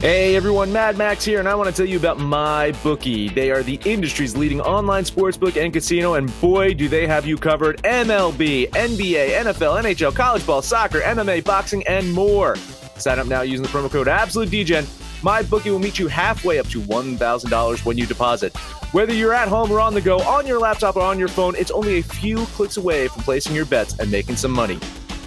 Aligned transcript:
Hey 0.00 0.36
everyone, 0.36 0.72
Mad 0.72 0.96
Max 0.96 1.24
here, 1.24 1.40
and 1.40 1.48
I 1.48 1.56
want 1.56 1.68
to 1.68 1.74
tell 1.74 1.84
you 1.84 1.96
about 1.96 2.20
My 2.20 2.70
Bookie. 2.84 3.30
They 3.30 3.50
are 3.50 3.64
the 3.64 3.80
industry's 3.84 4.36
leading 4.36 4.60
online 4.60 5.02
sportsbook 5.02 5.60
and 5.60 5.72
casino, 5.72 6.14
and 6.14 6.40
boy, 6.40 6.72
do 6.72 6.88
they 6.88 7.04
have 7.04 7.26
you 7.26 7.36
covered. 7.36 7.82
MLB, 7.82 8.70
NBA, 8.70 9.30
NFL, 9.30 9.82
NHL, 9.82 10.14
college 10.14 10.46
ball, 10.46 10.62
soccer, 10.62 11.00
MMA, 11.00 11.42
boxing, 11.42 11.84
and 11.88 12.12
more. 12.12 12.54
Sign 12.96 13.18
up 13.18 13.26
now 13.26 13.40
using 13.40 13.64
the 13.64 13.68
promo 13.70 13.90
code 13.90 14.06
AbsoluteDGen. 14.06 14.86
My 15.24 15.42
Bookie 15.42 15.70
will 15.70 15.80
meet 15.80 15.98
you 15.98 16.06
halfway 16.06 16.60
up 16.60 16.68
to 16.68 16.80
$1,000 16.80 17.84
when 17.84 17.98
you 17.98 18.06
deposit. 18.06 18.56
Whether 18.92 19.14
you're 19.14 19.34
at 19.34 19.48
home 19.48 19.72
or 19.72 19.80
on 19.80 19.94
the 19.94 20.00
go, 20.00 20.20
on 20.20 20.46
your 20.46 20.60
laptop 20.60 20.94
or 20.94 21.02
on 21.02 21.18
your 21.18 21.26
phone, 21.26 21.56
it's 21.56 21.72
only 21.72 21.98
a 21.98 22.04
few 22.04 22.46
clicks 22.54 22.76
away 22.76 23.08
from 23.08 23.24
placing 23.24 23.52
your 23.52 23.66
bets 23.66 23.98
and 23.98 24.12
making 24.12 24.36
some 24.36 24.52
money. 24.52 24.78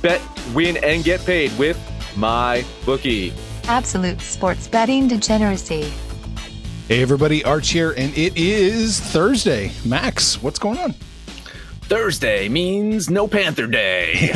Bet, 0.01 0.21
win, 0.53 0.77
and 0.77 1.03
get 1.03 1.19
paid 1.25 1.51
with 1.59 1.77
My 2.15 2.63
Bookie. 2.85 3.33
Absolute 3.67 4.21
sports 4.21 4.67
betting 4.67 5.07
degeneracy. 5.07 5.91
Hey 6.87 7.01
everybody, 7.01 7.43
Arch 7.45 7.69
here, 7.69 7.91
and 7.91 8.15
it 8.17 8.35
is 8.35 8.99
Thursday. 8.99 9.71
Max, 9.85 10.41
what's 10.43 10.59
going 10.59 10.77
on? 10.77 10.93
Thursday 11.83 12.49
means 12.49 13.09
no 13.09 13.27
Panther 13.27 13.67
Day. 13.67 14.31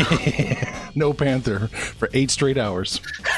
no 0.96 1.14
Panther 1.14 1.68
for 1.68 2.10
eight 2.14 2.32
straight 2.32 2.58
hours. 2.58 3.02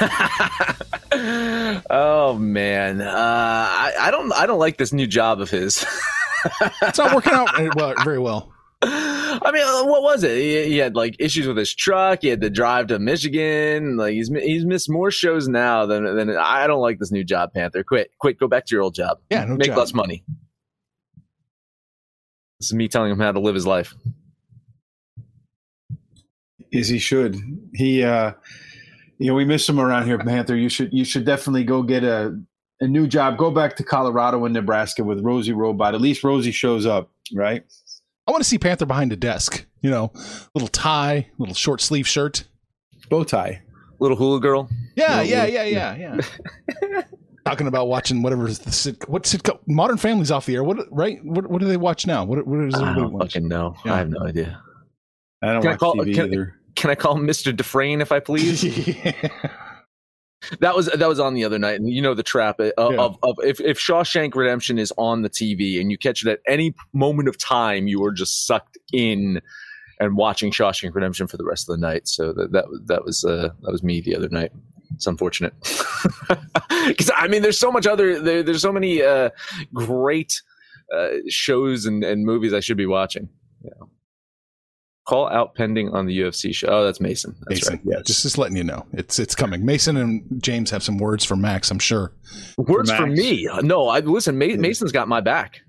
oh 1.90 2.36
man, 2.38 3.00
uh, 3.00 3.12
I, 3.12 3.92
I, 4.00 4.10
don't 4.10 4.32
I 4.34 4.46
don't 4.46 4.58
like 4.58 4.76
this 4.76 4.92
new 4.92 5.06
job 5.06 5.40
of 5.40 5.50
his. 5.50 5.84
it's 6.82 6.98
not 6.98 7.14
working 7.14 7.32
out 7.32 7.48
well, 7.76 7.94
very 8.04 8.18
well. 8.18 8.52
I 9.42 9.52
mean, 9.52 9.62
uh, 9.62 9.84
what 9.84 10.02
was 10.02 10.24
it? 10.24 10.36
He, 10.36 10.64
he, 10.72 10.78
had 10.78 10.96
like 10.96 11.16
issues 11.18 11.46
with 11.46 11.56
his 11.56 11.74
truck. 11.74 12.20
He 12.22 12.28
had 12.28 12.40
to 12.40 12.50
drive 12.50 12.88
to 12.88 12.98
Michigan. 12.98 13.96
Like 13.96 14.12
he's 14.12 14.28
he's 14.28 14.64
missed 14.64 14.90
more 14.90 15.10
shows 15.10 15.48
now 15.48 15.86
than 15.86 16.16
than 16.16 16.36
I 16.36 16.66
don't 16.66 16.80
like 16.80 16.98
this 16.98 17.10
new 17.10 17.24
job, 17.24 17.52
Panther. 17.52 17.82
Quit, 17.82 18.10
quit, 18.18 18.38
go 18.38 18.48
back 18.48 18.66
to 18.66 18.74
your 18.74 18.82
old 18.82 18.94
job. 18.94 19.18
Yeah, 19.30 19.44
no 19.44 19.56
make 19.56 19.68
job. 19.68 19.78
less 19.78 19.94
money. 19.94 20.24
This 22.60 22.68
is 22.68 22.74
me 22.74 22.88
telling 22.88 23.12
him 23.12 23.20
how 23.20 23.32
to 23.32 23.40
live 23.40 23.54
his 23.54 23.66
life. 23.66 23.94
As 26.74 26.88
he 26.88 26.98
should. 26.98 27.36
He, 27.74 28.02
uh, 28.02 28.32
you 29.18 29.28
know, 29.28 29.34
we 29.34 29.44
miss 29.44 29.68
him 29.68 29.80
around 29.80 30.06
here, 30.06 30.18
Panther. 30.18 30.56
You 30.56 30.68
should 30.68 30.92
you 30.92 31.04
should 31.04 31.24
definitely 31.24 31.64
go 31.64 31.82
get 31.82 32.04
a 32.04 32.38
a 32.80 32.86
new 32.86 33.06
job. 33.06 33.38
Go 33.38 33.50
back 33.50 33.76
to 33.76 33.84
Colorado 33.84 34.44
and 34.44 34.54
Nebraska 34.54 35.02
with 35.04 35.20
Rosie 35.20 35.52
Robot. 35.52 35.94
At 35.94 36.00
least 36.00 36.22
Rosie 36.24 36.52
shows 36.52 36.86
up, 36.86 37.10
right? 37.32 37.64
I 38.28 38.30
want 38.30 38.42
to 38.42 38.48
see 38.48 38.58
Panther 38.58 38.84
behind 38.84 39.10
a 39.10 39.16
desk. 39.16 39.64
You 39.80 39.90
know, 39.90 40.12
little 40.54 40.68
tie, 40.68 41.28
little 41.38 41.54
short 41.54 41.80
sleeve 41.80 42.06
shirt, 42.06 42.44
bow 43.08 43.24
tie, 43.24 43.62
little 44.00 44.18
hula 44.18 44.38
girl. 44.38 44.68
Yeah, 44.96 45.22
yeah, 45.22 45.46
yeah, 45.46 45.62
yeah, 45.64 45.96
yeah. 45.96 47.02
Talking 47.46 47.68
about 47.68 47.88
watching 47.88 48.20
whatever 48.20 48.46
is 48.46 48.58
the 48.58 48.70
sit, 48.70 49.08
what 49.08 49.22
sitcom 49.22 49.58
Modern 49.66 49.96
Family's 49.96 50.30
off 50.30 50.44
the 50.44 50.56
air. 50.56 50.64
What 50.64 50.78
right? 50.90 51.24
What 51.24 51.48
what 51.48 51.60
do 51.60 51.66
they 51.66 51.78
watch 51.78 52.06
now? 52.06 52.24
What 52.24 52.46
what 52.46 52.60
is 52.66 52.74
it? 52.74 52.82
I 52.82 52.94
don't 52.94 53.18
fucking 53.18 53.48
know. 53.48 53.74
Yeah. 53.86 53.94
I 53.94 53.98
have 53.98 54.10
no 54.10 54.20
idea. 54.20 54.60
I 55.40 55.52
don't 55.52 55.62
can 55.62 55.70
watch 55.70 55.76
I 55.76 55.78
call, 55.78 55.94
TV 55.94 56.14
can, 56.14 56.26
either. 56.26 56.54
Can 56.74 56.90
I 56.90 56.94
call 56.96 57.14
Mr. 57.16 57.56
Dufresne 57.56 58.02
if 58.02 58.12
I 58.12 58.20
please? 58.20 58.62
yeah. 58.62 59.12
That 60.60 60.76
was 60.76 60.86
that 60.86 61.08
was 61.08 61.18
on 61.18 61.34
the 61.34 61.44
other 61.44 61.58
night, 61.58 61.80
and 61.80 61.90
you 61.90 62.00
know 62.00 62.14
the 62.14 62.22
trap 62.22 62.60
of, 62.60 62.72
yeah. 62.78 62.98
of, 62.98 63.18
of, 63.22 63.38
if 63.42 63.60
if 63.60 63.78
Shawshank 63.78 64.34
Redemption 64.34 64.78
is 64.78 64.92
on 64.96 65.22
the 65.22 65.30
TV 65.30 65.80
and 65.80 65.90
you 65.90 65.98
catch 65.98 66.24
it 66.24 66.30
at 66.30 66.40
any 66.46 66.74
moment 66.92 67.28
of 67.28 67.36
time, 67.38 67.88
you 67.88 68.04
are 68.04 68.12
just 68.12 68.46
sucked 68.46 68.78
in 68.92 69.40
and 70.00 70.16
watching 70.16 70.52
Shawshank 70.52 70.94
Redemption 70.94 71.26
for 71.26 71.36
the 71.36 71.44
rest 71.44 71.68
of 71.68 71.78
the 71.78 71.86
night. 71.86 72.06
So 72.06 72.32
that 72.32 72.52
that, 72.52 72.66
that 72.86 73.04
was 73.04 73.24
uh, 73.24 73.50
that 73.62 73.72
was 73.72 73.82
me 73.82 74.00
the 74.00 74.14
other 74.14 74.28
night. 74.28 74.52
It's 74.94 75.06
unfortunate 75.06 75.54
because 76.86 77.10
I 77.14 77.28
mean, 77.28 77.42
there's 77.42 77.58
so 77.58 77.70
much 77.70 77.86
other 77.86 78.20
there, 78.20 78.42
there's 78.42 78.62
so 78.62 78.72
many 78.72 79.02
uh, 79.02 79.30
great 79.74 80.40
uh, 80.94 81.08
shows 81.28 81.84
and, 81.84 82.02
and 82.04 82.24
movies 82.24 82.54
I 82.54 82.60
should 82.60 82.76
be 82.76 82.86
watching. 82.86 83.28
You 83.62 83.70
know. 83.78 83.90
Call 85.08 85.26
out 85.30 85.54
pending 85.54 85.88
on 85.94 86.04
the 86.04 86.20
UFC 86.20 86.54
show. 86.54 86.68
Oh, 86.68 86.84
that's 86.84 87.00
Mason. 87.00 87.34
That's 87.48 87.62
Mason. 87.62 87.74
right. 87.76 87.96
Yeah, 87.96 88.02
just 88.04 88.20
just 88.20 88.36
letting 88.36 88.58
you 88.58 88.64
know, 88.64 88.84
it's 88.92 89.18
it's 89.18 89.34
coming. 89.34 89.64
Mason 89.64 89.96
and 89.96 90.22
James 90.42 90.70
have 90.70 90.82
some 90.82 90.98
words 90.98 91.24
for 91.24 91.34
Max. 91.34 91.70
I'm 91.70 91.78
sure. 91.78 92.12
Words 92.58 92.90
for, 92.90 92.98
for 92.98 93.06
me? 93.06 93.48
No, 93.62 93.88
I 93.88 94.00
listen. 94.00 94.38
Ma- 94.38 94.56
Mason's 94.58 94.92
got 94.92 95.08
my 95.08 95.22
back. 95.22 95.60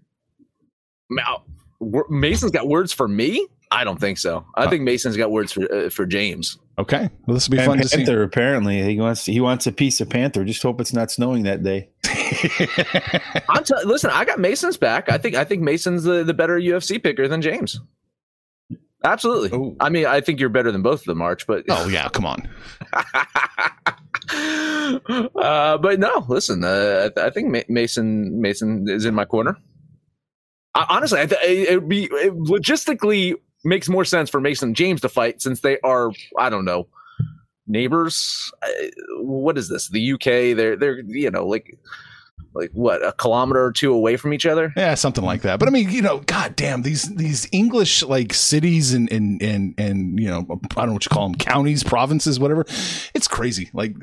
Mason's 2.09 2.51
got 2.51 2.67
words 2.67 2.91
for 2.91 3.07
me. 3.07 3.47
I 3.71 3.85
don't 3.85 3.97
think 3.97 4.17
so. 4.17 4.45
I 4.55 4.67
think 4.67 4.83
Mason's 4.83 5.15
got 5.15 5.31
words 5.31 5.53
for 5.53 5.73
uh, 5.73 5.89
for 5.89 6.05
James. 6.05 6.57
Okay, 6.77 7.09
well, 7.25 7.33
this 7.33 7.47
will 7.47 7.53
be 7.53 7.59
and 7.59 7.67
fun 7.67 7.77
Panther, 7.77 7.97
to 7.97 8.05
see. 8.05 8.13
Apparently, 8.13 8.83
he 8.83 8.99
wants 8.99 9.25
he 9.25 9.39
wants 9.39 9.67
a 9.67 9.71
piece 9.71 10.01
of 10.01 10.09
Panther. 10.09 10.43
Just 10.43 10.61
hope 10.63 10.81
it's 10.81 10.91
not 10.91 11.11
snowing 11.11 11.43
that 11.43 11.63
day. 11.63 11.89
I'm 13.47 13.63
t- 13.63 13.73
listen. 13.85 14.09
I 14.13 14.25
got 14.25 14.39
Mason's 14.39 14.75
back. 14.75 15.09
I 15.09 15.17
think 15.17 15.35
I 15.35 15.45
think 15.45 15.61
Mason's 15.61 16.03
the, 16.03 16.25
the 16.25 16.33
better 16.33 16.59
UFC 16.59 17.01
picker 17.01 17.29
than 17.29 17.41
James. 17.41 17.79
Absolutely. 19.03 19.57
Ooh. 19.57 19.75
I 19.79 19.89
mean, 19.89 20.05
I 20.05 20.19
think 20.21 20.39
you're 20.39 20.49
better 20.49 20.71
than 20.71 20.81
both 20.81 21.01
of 21.01 21.05
them, 21.05 21.21
Arch. 21.21 21.47
But 21.47 21.63
oh 21.69 21.87
yeah, 21.87 22.09
come 22.09 22.25
on. 22.25 22.49
uh, 25.35 25.77
but 25.77 25.99
no, 25.99 26.25
listen. 26.27 26.63
Uh, 26.63 27.09
I 27.17 27.29
think 27.29 27.69
Mason 27.69 28.41
Mason 28.41 28.87
is 28.89 29.05
in 29.05 29.15
my 29.15 29.25
corner. 29.25 29.57
I, 30.75 30.85
honestly, 30.89 31.19
it 31.21 31.79
would 31.79 31.89
be 31.89 32.05
it 32.11 32.33
logistically 32.33 33.35
makes 33.63 33.87
more 33.87 34.05
sense 34.05 34.29
for 34.29 34.41
Mason 34.41 34.73
James 34.73 35.01
to 35.01 35.09
fight 35.09 35.41
since 35.41 35.61
they 35.61 35.79
are, 35.79 36.11
I 36.37 36.49
don't 36.49 36.65
know, 36.65 36.87
neighbors. 37.67 38.51
What 39.17 39.57
is 39.57 39.69
this? 39.69 39.87
The 39.87 40.13
UK? 40.13 40.57
They're 40.57 40.75
they're 40.75 40.99
you 40.99 41.31
know 41.31 41.47
like 41.47 41.77
like 42.53 42.71
what 42.73 43.05
a 43.05 43.11
kilometer 43.13 43.63
or 43.63 43.71
two 43.71 43.93
away 43.93 44.17
from 44.17 44.33
each 44.33 44.45
other. 44.45 44.73
Yeah, 44.75 44.95
something 44.95 45.23
like 45.23 45.41
that. 45.41 45.59
But 45.59 45.67
I 45.67 45.71
mean, 45.71 45.89
you 45.89 46.01
know, 46.01 46.19
god 46.19 46.55
damn 46.55 46.81
these 46.81 47.03
these 47.15 47.47
English 47.51 48.03
like 48.03 48.33
cities 48.33 48.93
and 48.93 49.11
and 49.11 49.41
and 49.41 49.73
and 49.77 50.19
you 50.19 50.27
know, 50.27 50.45
I 50.75 50.81
don't 50.81 50.87
know 50.87 50.93
what 50.93 51.05
you 51.05 51.09
call 51.09 51.27
them, 51.27 51.35
counties, 51.35 51.83
provinces, 51.83 52.39
whatever. 52.39 52.65
It's 53.13 53.27
crazy. 53.27 53.69
Like 53.73 53.95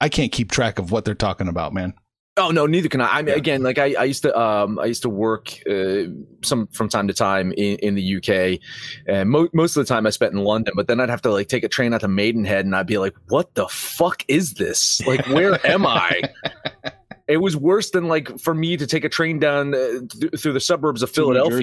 I 0.00 0.08
can't 0.08 0.32
keep 0.32 0.50
track 0.50 0.78
of 0.78 0.90
what 0.90 1.04
they're 1.04 1.14
talking 1.14 1.48
about, 1.48 1.72
man. 1.72 1.94
Oh 2.38 2.50
no, 2.50 2.66
neither 2.66 2.90
can 2.90 3.00
I. 3.00 3.06
I 3.06 3.22
mean, 3.22 3.28
yeah. 3.28 3.34
again, 3.36 3.62
like 3.62 3.78
I, 3.78 3.94
I, 3.94 4.04
used 4.04 4.22
to, 4.24 4.38
um, 4.38 4.78
I 4.78 4.84
used 4.84 5.00
to 5.02 5.08
work 5.08 5.58
uh, 5.66 6.02
some 6.44 6.66
from 6.66 6.90
time 6.90 7.08
to 7.08 7.14
time 7.14 7.50
in, 7.52 7.78
in 7.78 7.94
the 7.94 8.16
UK, 8.16 8.60
and 9.06 9.30
mo- 9.30 9.48
most 9.54 9.74
of 9.74 9.86
the 9.86 9.88
time 9.88 10.06
I 10.06 10.10
spent 10.10 10.34
in 10.34 10.44
London. 10.44 10.74
But 10.76 10.86
then 10.86 11.00
I'd 11.00 11.08
have 11.08 11.22
to 11.22 11.30
like 11.30 11.48
take 11.48 11.64
a 11.64 11.68
train 11.68 11.94
out 11.94 12.02
to 12.02 12.08
Maidenhead, 12.08 12.66
and 12.66 12.76
I'd 12.76 12.86
be 12.86 12.98
like, 12.98 13.14
"What 13.28 13.54
the 13.54 13.66
fuck 13.68 14.22
is 14.28 14.52
this? 14.54 15.00
Like, 15.06 15.26
where 15.28 15.66
am 15.66 15.86
I?" 15.86 16.20
It 17.28 17.38
was 17.38 17.56
worse 17.56 17.90
than 17.90 18.06
like 18.06 18.38
for 18.38 18.54
me 18.54 18.76
to 18.76 18.86
take 18.86 19.04
a 19.04 19.08
train 19.08 19.40
down 19.40 19.74
uh, 19.74 20.00
th- 20.08 20.40
through 20.40 20.52
the 20.52 20.60
suburbs 20.60 21.02
of 21.02 21.10
Philadelphia. 21.10 21.56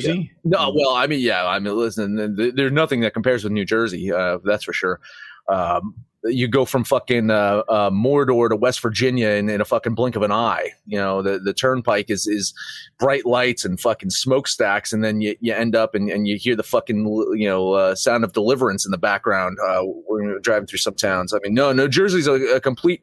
No, 0.44 0.74
well, 0.76 0.96
I 0.96 1.08
mean, 1.08 1.22
yeah, 1.22 1.46
I 1.48 1.60
mean, 1.60 1.76
listen, 1.78 2.36
there's 2.56 2.72
nothing 2.72 3.00
that 3.02 3.14
compares 3.14 3.44
with 3.46 3.54
New 3.54 3.64
Jersey. 3.64 4.12
Uh, 4.12 4.40
that's 4.44 4.66
for 4.66 4.74
sure. 4.74 5.00
Um, 5.48 5.96
you 6.26 6.48
go 6.48 6.64
from 6.66 6.84
fucking 6.84 7.30
uh, 7.30 7.64
uh, 7.68 7.90
Mordor 7.90 8.50
to 8.50 8.56
West 8.56 8.82
Virginia 8.82 9.30
in, 9.30 9.50
in, 9.50 9.60
a 9.60 9.66
fucking 9.66 9.94
blink 9.94 10.16
of 10.16 10.22
an 10.22 10.32
eye. 10.32 10.72
You 10.86 10.98
know, 10.98 11.22
the, 11.22 11.40
the 11.40 11.54
turnpike 11.54 12.10
is 12.10 12.28
is 12.28 12.54
bright 12.98 13.26
lights 13.26 13.66
and 13.66 13.80
fucking 13.80 14.10
smokestacks, 14.10 14.94
and 14.94 15.04
then 15.04 15.22
you, 15.22 15.36
you 15.42 15.54
end 15.54 15.76
up 15.76 15.96
and, 15.96 16.10
and 16.10 16.28
you 16.28 16.38
hear 16.38 16.56
the 16.56 16.64
fucking 16.64 17.06
you 17.36 17.48
know 17.48 17.74
uh, 17.74 17.96
sound 17.96 18.24
of 18.24 18.34
deliverance 18.34 18.86
in 18.86 18.92
the 18.92 18.98
background 18.98 19.58
uh, 19.68 19.84
you're 19.84 20.40
driving 20.40 20.68
through 20.68 20.80
some 20.80 20.96
towns. 20.96 21.34
I 21.34 21.40
mean, 21.44 21.54
no, 21.54 21.74
no, 21.74 21.88
Jersey's 21.88 22.28
a, 22.28 22.34
a 22.56 22.62
complete. 22.62 23.02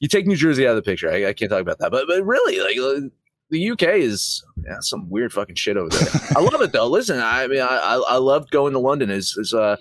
You 0.00 0.08
take 0.08 0.26
New 0.26 0.36
Jersey 0.36 0.66
out 0.66 0.70
of 0.70 0.76
the 0.76 0.82
picture. 0.82 1.10
I, 1.10 1.28
I 1.28 1.32
can't 1.32 1.50
talk 1.50 1.62
about 1.62 1.78
that, 1.78 1.90
but 1.90 2.06
but 2.06 2.22
really, 2.24 2.60
like 2.60 3.10
the 3.50 3.70
UK 3.70 3.82
is 3.82 4.44
yeah, 4.64 4.76
some 4.80 5.08
weird 5.08 5.32
fucking 5.32 5.54
shit 5.56 5.76
over 5.76 5.88
there. 5.88 6.08
I 6.36 6.40
love 6.40 6.60
it 6.60 6.72
though. 6.72 6.86
Listen, 6.86 7.20
I 7.20 7.46
mean, 7.46 7.60
I 7.60 7.66
I, 7.66 7.94
I 8.08 8.16
loved 8.16 8.50
going 8.50 8.72
to 8.74 8.78
London. 8.78 9.10
is 9.10 9.36
is 9.38 9.54
uh 9.54 9.76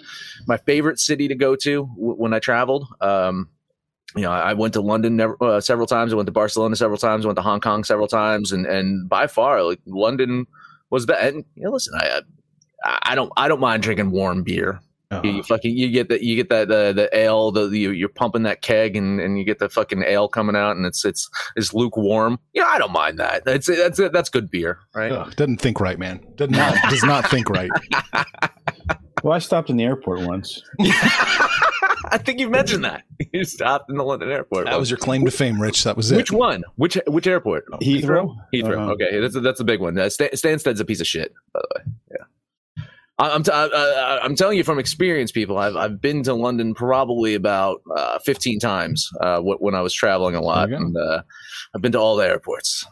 my 0.48 0.58
favorite 0.58 1.00
city 1.00 1.28
to 1.28 1.36
go 1.36 1.56
to 1.58 1.86
w- 1.96 2.16
when 2.16 2.34
I 2.34 2.40
traveled. 2.40 2.88
Um, 3.02 3.50
you 4.16 4.24
know, 4.24 4.32
I 4.32 4.54
went 4.54 4.74
to 4.74 4.82
London 4.82 5.18
never, 5.18 5.38
uh, 5.42 5.60
several 5.62 5.86
times. 5.86 6.14
I 6.14 6.16
went 6.16 6.28
to 6.28 6.32
Barcelona 6.32 6.76
several 6.76 6.98
times. 6.98 7.26
I 7.26 7.28
went 7.28 7.36
to 7.38 7.42
Hong 7.44 7.60
Kong 7.60 7.84
several 7.84 8.08
times, 8.08 8.52
and 8.52 8.66
and 8.66 9.08
by 9.10 9.28
far, 9.28 9.62
like 9.64 9.80
London 9.86 10.48
was 10.90 11.06
the. 11.06 11.22
And 11.22 11.44
you 11.56 11.64
know, 11.64 11.72
listen, 11.72 11.94
I 11.96 12.22
I 13.04 13.16
don't 13.16 13.32
I 13.38 13.48
don't 13.48 13.60
mind 13.60 13.84
drinking 13.84 14.12
warm 14.12 14.44
beer. 14.44 14.80
Uh-huh. 15.10 15.22
You, 15.24 15.32
you 15.32 15.44
fucking 15.44 15.78
you 15.78 15.90
get 15.90 16.10
that 16.10 16.22
you 16.22 16.36
get 16.36 16.50
that 16.50 16.68
the 16.68 16.92
the 16.94 17.18
ale 17.18 17.52
the, 17.52 17.68
the 17.68 17.80
you're 17.80 18.10
pumping 18.10 18.44
that 18.44 18.62
keg 18.62 18.98
and, 18.98 19.22
and 19.22 19.38
you 19.38 19.46
get 19.46 19.58
the 19.58 19.70
fucking 19.70 20.04
ale 20.04 20.28
coming 20.28 20.56
out 20.56 20.76
and 20.76 20.86
it's 20.86 21.06
it's 21.06 21.30
it's 21.56 21.74
lukewarm. 21.74 22.40
Yeah, 22.54 22.66
I 22.66 22.78
don't 22.78 22.92
mind 22.92 23.18
that. 23.20 23.46
That's 23.46 23.68
that's 23.68 23.98
that's 23.98 24.30
good 24.30 24.52
beer, 24.52 24.80
right? 24.94 25.12
Ugh, 25.12 25.34
doesn't 25.36 25.62
think 25.62 25.80
right, 25.80 25.98
man. 25.98 26.20
Does 26.36 26.50
not 26.50 26.76
does 26.90 27.04
not 27.04 27.30
think 27.30 27.50
right. 27.50 27.72
Well, 29.24 29.34
I 29.34 29.40
stopped 29.40 29.72
in 29.72 29.78
the 29.78 29.84
airport 29.84 30.22
once. 30.22 30.62
I 30.80 32.20
think 32.20 32.40
you 32.40 32.50
mentioned 32.50 32.86
that 32.86 33.04
you 33.34 33.44
stopped 33.46 33.90
in 33.90 33.98
the 33.98 34.04
London 34.04 34.30
airport. 34.30 34.66
That 34.66 34.80
was 34.80 34.90
your 34.92 34.98
claim 34.98 35.26
to 35.26 35.32
fame, 35.32 35.60
Rich. 35.60 35.84
That 35.86 35.98
was 35.98 36.12
it. 36.12 36.18
which 36.18 36.32
one? 36.32 36.64
Which 36.76 36.98
which 37.08 37.26
airport? 37.26 37.66
Heathrow? 37.82 38.36
Heathrow. 38.54 38.78
Uh-huh. 38.78 38.92
Okay, 38.92 39.20
that's 39.20 39.36
a, 39.36 39.40
that's 39.42 39.60
a 39.60 39.64
big 39.64 39.82
one. 39.82 39.98
Uh, 39.98 40.10
Stan- 40.10 40.36
Stansted's 40.36 40.80
a 40.80 40.86
piece 40.86 41.02
of 41.02 41.08
shit, 41.08 41.34
by 41.54 41.62
the 41.62 41.80
way. 41.80 41.94
Yeah. 43.20 43.26
I- 43.26 43.34
I'm, 43.36 43.44
t- 43.44 43.52
I- 43.52 43.66
I- 43.66 44.20
I'm 44.24 44.36
telling 44.36 44.58
you 44.58 44.64
from 44.64 44.80
experience, 44.80 45.32
people. 45.32 45.58
I've, 45.58 45.76
I've 45.76 46.02
been 46.02 46.24
to 46.24 46.34
London 46.34 46.74
probably 46.74 47.34
about 47.36 47.82
uh, 47.96 48.20
15 48.20 48.60
times 48.60 49.10
uh, 49.22 49.40
when 49.42 49.76
I 49.76 49.82
was 49.82 49.94
traveling 49.94 50.36
a 50.36 50.42
lot, 50.42 50.72
and 50.72 50.96
uh, 50.96 51.22
I've 51.76 51.82
been 51.82 51.92
to 51.94 52.00
all 52.00 52.16
the 52.16 52.26
airports. 52.28 52.86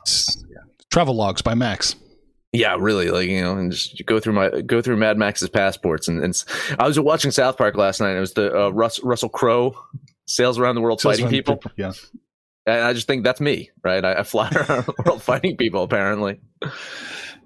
Travel 0.92 1.16
logs 1.16 1.42
by 1.42 1.54
Max. 1.56 1.95
Yeah, 2.54 2.77
really, 2.80 3.10
like 3.10 3.27
you 3.27 3.42
know, 3.42 3.57
and 3.57 3.69
just 3.74 4.01
go 4.06 4.18
through 4.22 4.31
my 4.31 4.62
go 4.62 4.81
through 4.81 4.95
Mad 4.95 5.18
Max's 5.18 5.50
passports, 5.50 6.07
and, 6.07 6.24
and 6.24 6.42
I 6.80 6.88
was 6.88 6.98
watching 6.98 7.31
South 7.31 7.57
Park 7.57 7.75
last 7.75 8.00
night. 8.00 8.16
It 8.16 8.22
was 8.22 8.33
the 8.33 8.57
uh, 8.68 8.69
Russ, 8.69 9.04
Russell 9.04 9.27
Crowe 9.27 9.75
sails 10.25 10.57
around 10.57 10.75
the 10.75 10.81
world 10.81 11.01
fighting 11.01 11.27
people, 11.27 11.60
Yeah. 11.75 11.92
and 12.66 12.81
I 12.81 12.94
just 12.94 13.07
think 13.07 13.25
that's 13.25 13.42
me, 13.42 13.72
right? 13.83 14.06
I, 14.06 14.13
I 14.19 14.24
fly 14.24 14.50
around 14.56 14.86
the 14.86 14.94
world 15.06 15.22
fighting 15.22 15.57
people, 15.57 15.83
apparently. 15.83 16.39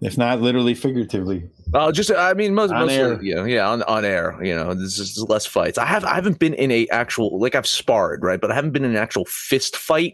If 0.01 0.17
not 0.17 0.41
literally, 0.41 0.73
figuratively. 0.73 1.49
Oh, 1.73 1.91
just 1.91 2.09
I 2.11 2.33
mean, 2.33 2.53
most 2.53 2.71
On 2.71 2.87
mostly, 2.87 3.33
know, 3.35 3.43
yeah, 3.43 3.69
on 3.69 3.83
on 3.83 4.05
air. 4.05 4.37
You 4.41 4.55
know, 4.55 4.73
there's 4.73 4.95
just 4.95 5.29
less 5.29 5.45
fights. 5.45 5.77
I 5.77 5.85
have 5.85 6.05
I 6.05 6.15
haven't 6.15 6.39
been 6.39 6.53
in 6.53 6.71
a 6.71 6.87
actual 6.87 7.37
like 7.39 7.53
I've 7.55 7.67
sparred 7.67 8.23
right, 8.23 8.39
but 8.39 8.51
I 8.51 8.55
haven't 8.55 8.71
been 8.71 8.85
in 8.85 8.91
an 8.91 8.97
actual 8.97 9.25
fist 9.25 9.75
fight 9.75 10.13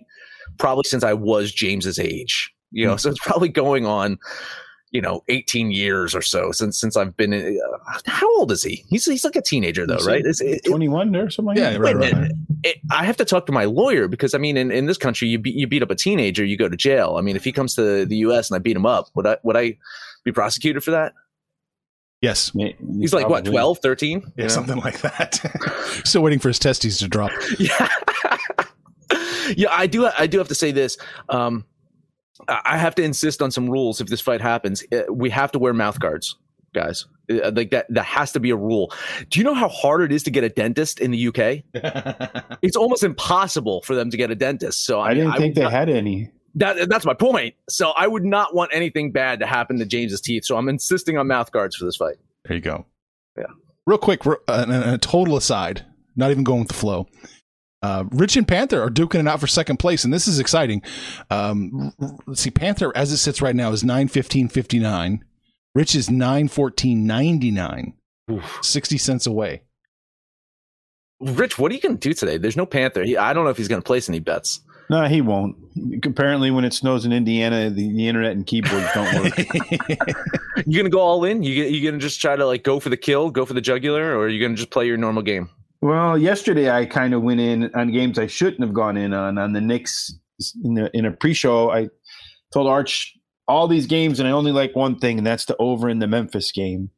probably 0.57 0.83
since 0.85 1.03
I 1.03 1.13
was 1.13 1.51
James's 1.51 1.99
age. 1.99 2.51
You 2.71 2.87
know, 2.87 2.93
hmm. 2.93 2.97
so 2.97 3.09
it's 3.11 3.19
probably 3.23 3.49
going 3.49 3.85
on. 3.85 4.17
You 4.95 5.01
know, 5.01 5.23
18 5.27 5.71
years 5.71 6.15
or 6.15 6.21
so 6.21 6.51
since 6.53 6.79
since 6.79 6.95
I've 6.95 7.17
been 7.17 7.33
in. 7.33 7.59
Uh, 7.59 7.99
how 8.05 8.33
old 8.37 8.51
is 8.51 8.63
he? 8.63 8.85
He's 8.89 9.03
he's 9.05 9.25
like 9.25 9.35
a 9.35 9.41
teenager 9.41 9.85
though, 9.85 9.95
Is 9.95 10.07
right? 10.07 10.23
he 10.23 10.29
Is 10.29 10.39
it, 10.39 10.61
it, 10.63 10.65
21 10.65 11.11
there, 11.11 11.29
something 11.29 11.47
like 11.47 11.57
Yeah, 11.57 11.71
that? 11.71 11.79
right, 11.81 11.97
wait 11.97 12.13
right. 12.13 12.31
It, 12.63 12.77
I 12.91 13.03
have 13.03 13.17
to 13.17 13.25
talk 13.25 13.45
to 13.47 13.51
my 13.51 13.65
lawyer 13.65 14.07
because 14.07 14.33
I 14.33 14.37
mean, 14.37 14.55
in, 14.55 14.71
in 14.71 14.85
this 14.85 14.97
country, 14.97 15.27
you 15.27 15.37
beat 15.37 15.53
you 15.55 15.67
beat 15.67 15.83
up 15.83 15.91
a 15.91 15.95
teenager, 15.95 16.45
you 16.45 16.57
go 16.57 16.69
to 16.69 16.77
jail. 16.77 17.17
I 17.17 17.21
mean, 17.21 17.35
if 17.35 17.43
he 17.43 17.51
comes 17.51 17.75
to 17.75 18.05
the 18.05 18.15
U.S. 18.17 18.49
and 18.49 18.55
I 18.55 18.59
beat 18.59 18.75
him 18.77 18.85
up, 18.85 19.09
would 19.15 19.27
I 19.27 19.37
would 19.43 19.57
I 19.57 19.77
be 20.23 20.31
prosecuted 20.31 20.81
for 20.83 20.91
that? 20.91 21.11
Yes. 22.21 22.51
Yeah, 22.55 22.69
He's 22.99 23.13
like 23.13 23.27
what, 23.27 23.43
probably. 23.43 23.51
12, 23.51 23.79
13? 23.79 24.21
Yeah, 24.37 24.43
You 24.43 24.49
something 24.49 24.77
like 24.77 25.01
that. 25.01 25.41
Still 26.05 26.23
waiting 26.23 26.39
for 26.39 26.47
his 26.47 26.57
testes 26.59 26.97
to 26.99 27.07
drop. 27.09 27.31
Yeah. 27.59 27.89
yeah, 29.57 29.67
I 29.71 29.85
do 29.87 30.09
I 30.17 30.25
do 30.25 30.37
have 30.39 30.47
to 30.47 30.55
say 30.55 30.71
this. 30.71 30.97
Um 31.29 31.65
I 32.47 32.61
I 32.65 32.77
have 32.77 32.95
to 32.95 33.03
insist 33.03 33.41
on 33.41 33.51
some 33.51 33.69
rules 33.69 34.01
if 34.01 34.07
this 34.07 34.21
fight 34.21 34.41
happens. 34.41 34.83
Uh, 34.91 35.11
We 35.11 35.29
have 35.29 35.51
to 35.53 35.59
wear 35.59 35.73
mouth 35.73 35.99
guards, 35.99 36.35
guys. 36.73 37.05
Uh, 37.31 37.51
Like 37.55 37.71
that 37.71 37.85
that 37.89 38.05
has 38.05 38.31
to 38.33 38.39
be 38.39 38.49
a 38.51 38.55
rule. 38.55 38.91
Do 39.29 39.39
you 39.39 39.43
know 39.45 39.53
how 39.53 39.69
hard 39.69 40.01
it 40.01 40.11
is 40.11 40.23
to 40.23 40.31
get 40.31 40.43
a 40.43 40.49
dentist 40.49 40.99
in 40.99 41.11
the 41.11 41.27
UK? 41.29 41.63
It's 42.61 42.75
almost 42.77 43.03
impossible 43.03 43.81
for 43.81 43.95
them 43.95 44.09
to 44.09 44.17
get 44.17 44.31
a 44.31 44.35
dentist. 44.35 44.85
So 44.85 44.99
I, 44.99 45.09
I 45.09 45.13
didn't 45.13 45.31
I 45.31 45.37
think 45.37 45.55
would 45.55 45.55
they 45.55 45.63
not- 45.63 45.71
had 45.71 45.89
any. 45.89 46.29
that, 46.55 46.89
that's 46.89 47.05
my 47.05 47.13
point. 47.13 47.55
So 47.69 47.91
I 47.97 48.07
would 48.07 48.23
not 48.25 48.55
want 48.55 48.71
anything 48.73 49.11
bad 49.11 49.39
to 49.39 49.45
happen 49.45 49.77
to 49.79 49.85
James's 49.85 50.21
teeth. 50.21 50.45
So 50.45 50.57
I'm 50.57 50.69
insisting 50.69 51.17
on 51.17 51.27
mouth 51.27 51.51
guards 51.51 51.75
for 51.75 51.85
this 51.85 51.95
fight. 51.97 52.15
There 52.45 52.55
you 52.55 52.61
go. 52.61 52.85
Yeah. 53.37 53.43
Real 53.85 53.97
quick, 53.97 54.25
r- 54.25 54.39
uh, 54.47 54.65
and 54.67 54.71
a, 54.71 54.93
a 54.93 54.97
total 54.97 55.35
aside, 55.37 55.85
not 56.15 56.31
even 56.31 56.43
going 56.43 56.59
with 56.59 56.69
the 56.69 56.73
flow. 56.75 57.07
Uh, 57.81 58.05
Rich 58.11 58.35
and 58.37 58.47
Panther 58.47 58.81
are 58.81 58.89
duking 58.89 59.19
it 59.19 59.27
out 59.27 59.39
for 59.39 59.47
second 59.47 59.77
place, 59.77 60.03
and 60.03 60.13
this 60.13 60.27
is 60.27 60.39
exciting. 60.39 60.81
Um, 61.29 61.93
r- 62.01 62.07
r- 62.09 62.15
let's 62.25 62.41
see, 62.41 62.49
Panther, 62.51 62.91
as 62.95 63.11
it 63.11 63.17
sits 63.17 63.41
right 63.41 63.55
now, 63.55 63.71
is 63.71 63.83
nine 63.83 64.07
fifteen 64.07 64.47
fifty 64.47 64.79
nine. 64.79 65.23
Rich 65.75 65.95
is 65.95 66.09
nine 66.09 66.47
fourteen 66.47 67.05
ninety 67.05 67.51
nine. 67.51 67.93
Sixty 68.61 68.97
cents 68.97 69.27
away. 69.27 69.61
Rich, 71.19 71.59
what 71.59 71.71
are 71.71 71.75
you 71.75 71.81
going 71.81 71.97
to 71.97 72.09
do 72.09 72.13
today? 72.13 72.37
There's 72.37 72.57
no 72.57 72.65
Panther. 72.65 73.03
He, 73.03 73.15
I 73.17 73.33
don't 73.33 73.43
know 73.43 73.49
if 73.51 73.57
he's 73.57 73.67
going 73.67 73.81
to 73.81 73.85
place 73.85 74.09
any 74.09 74.19
bets. 74.19 74.61
No, 74.89 75.05
he 75.05 75.21
won't. 75.21 75.55
Apparently, 76.05 76.51
when 76.51 76.65
it 76.65 76.73
snows 76.73 77.05
in 77.05 77.11
Indiana, 77.13 77.69
the, 77.69 77.89
the 77.91 78.07
internet 78.07 78.31
and 78.33 78.45
keyboards 78.45 78.87
don't 78.93 79.23
work. 79.23 79.33
You 80.65 80.73
going 80.79 80.85
to 80.85 80.89
go 80.89 81.01
all 81.01 81.25
in? 81.25 81.43
You 81.43 81.51
you 81.65 81.81
going 81.83 81.99
to 81.99 82.03
just 82.03 82.21
try 82.21 82.35
to 82.35 82.45
like 82.45 82.63
go 82.63 82.79
for 82.79 82.87
the 82.89 82.95
kill, 82.97 83.29
go 83.29 83.45
for 83.45 83.53
the 83.53 83.59
jugular, 83.61 84.15
or 84.17 84.23
are 84.23 84.29
you 84.29 84.39
going 84.39 84.53
to 84.53 84.57
just 84.57 84.69
play 84.71 84.87
your 84.87 84.95
normal 84.95 85.21
game? 85.21 85.49
Well, 85.81 86.17
yesterday 86.17 86.69
I 86.69 86.85
kind 86.85 87.13
of 87.13 87.21
went 87.21 87.39
in 87.39 87.73
on 87.75 87.91
games 87.91 88.17
I 88.19 88.27
shouldn't 88.27 88.61
have 88.61 88.73
gone 88.73 88.97
in 88.97 89.13
on. 89.13 89.37
On 89.37 89.53
the 89.53 89.61
Knicks 89.61 90.13
in, 90.63 90.75
the, 90.75 90.89
in 90.97 91.05
a 91.05 91.11
pre-show, 91.11 91.71
I 91.71 91.89
told 92.53 92.67
Arch 92.67 93.13
all 93.47 93.67
these 93.67 93.85
games, 93.85 94.19
and 94.19 94.27
I 94.27 94.31
only 94.31 94.51
like 94.51 94.75
one 94.75 94.97
thing, 94.97 95.17
and 95.17 95.27
that's 95.27 95.45
the 95.45 95.55
over 95.57 95.87
in 95.89 95.99
the 95.99 96.07
Memphis 96.07 96.51
game. 96.51 96.89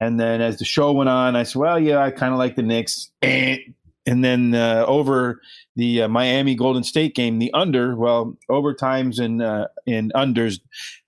And 0.00 0.18
then 0.18 0.40
as 0.40 0.58
the 0.58 0.64
show 0.64 0.92
went 0.92 1.10
on, 1.10 1.36
I 1.36 1.42
said, 1.42 1.58
"Well, 1.60 1.78
yeah, 1.78 1.98
I 1.98 2.10
kind 2.10 2.32
of 2.32 2.38
like 2.38 2.56
the 2.56 2.62
Knicks." 2.62 3.10
And 4.06 4.24
then 4.24 4.54
uh, 4.54 4.86
over 4.88 5.40
the 5.76 6.02
uh, 6.02 6.08
Miami 6.08 6.54
Golden 6.54 6.82
State 6.82 7.14
game, 7.14 7.38
the 7.38 7.52
under. 7.52 7.94
Well, 7.94 8.36
overtimes 8.50 9.20
and 9.22 9.42
uh, 9.42 9.68
and 9.86 10.10
unders, 10.14 10.58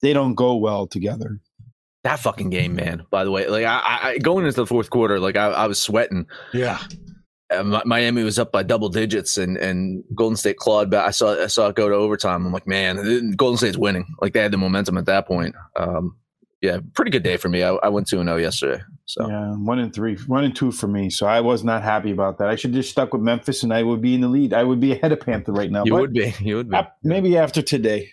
they 0.03 0.13
don't 0.13 0.35
go 0.35 0.57
well 0.57 0.87
together. 0.87 1.41
That 2.05 2.19
fucking 2.21 2.51
game, 2.51 2.75
man. 2.77 3.05
By 3.11 3.25
the 3.25 3.31
way, 3.31 3.49
like 3.49 3.65
I, 3.65 3.79
I 3.79 4.09
I- 4.11 4.19
going 4.19 4.45
into 4.45 4.57
the 4.57 4.67
fourth 4.67 4.91
quarter, 4.91 5.19
like 5.19 5.37
I, 5.37 5.47
I 5.47 5.67
was 5.69 5.81
sweating. 5.81 6.27
yeah. 6.53 6.81
Uh, 7.53 7.83
Miami 7.85 8.23
was 8.23 8.39
up 8.39 8.53
by 8.53 8.63
double 8.63 8.89
digits, 8.89 9.39
and 9.39 9.57
and 9.57 10.05
Golden 10.15 10.37
State 10.37 10.57
clawed 10.57 10.91
back. 10.91 11.07
I 11.07 11.11
saw 11.11 11.43
I 11.43 11.47
saw 11.47 11.69
it 11.69 11.77
go 11.77 11.89
to 11.89 11.95
overtime. 11.95 12.47
I'm 12.47 12.53
like, 12.53 12.67
man, 12.67 13.33
Golden 13.33 13.59
State's 13.59 13.77
winning. 13.77 14.07
Like 14.21 14.33
they 14.33 14.41
had 14.41 14.53
the 14.53 14.59
momentum 14.59 14.99
at 14.99 15.07
that 15.07 15.27
point. 15.27 15.55
Um, 15.77 16.17
yeah, 16.63 16.79
pretty 16.95 17.11
good 17.11 17.25
day 17.25 17.37
for 17.37 17.49
me. 17.49 17.65
I, 17.65 17.71
I 17.75 17.89
went 17.89 18.07
two 18.07 18.21
and 18.21 18.29
zero 18.29 18.39
yesterday. 18.39 18.83
So 19.05 19.29
Yeah, 19.29 19.51
one 19.55 19.81
and 19.81 19.93
three, 19.93 20.17
one 20.27 20.45
and 20.45 20.55
two 20.55 20.71
for 20.71 20.87
me. 20.87 21.11
So 21.11 21.27
I 21.27 21.41
was 21.41 21.65
not 21.65 21.83
happy 21.83 22.13
about 22.13 22.39
that. 22.39 22.49
I 22.49 22.55
should 22.55 22.73
just 22.73 22.91
stuck 22.91 23.13
with 23.13 23.21
Memphis, 23.21 23.65
and 23.65 23.75
I 23.75 23.83
would 23.83 24.01
be 24.01 24.15
in 24.15 24.21
the 24.21 24.29
lead. 24.29 24.55
I 24.55 24.63
would 24.63 24.79
be 24.79 24.93
ahead 24.93 25.11
of 25.11 25.21
Panther 25.21 25.53
right 25.53 25.71
now. 25.71 25.83
you 25.85 25.95
would 25.95 26.13
be, 26.13 26.33
you 26.41 26.57
would 26.57 26.71
be. 26.71 26.79
maybe 27.03 27.37
after 27.37 27.63
today. 27.63 28.11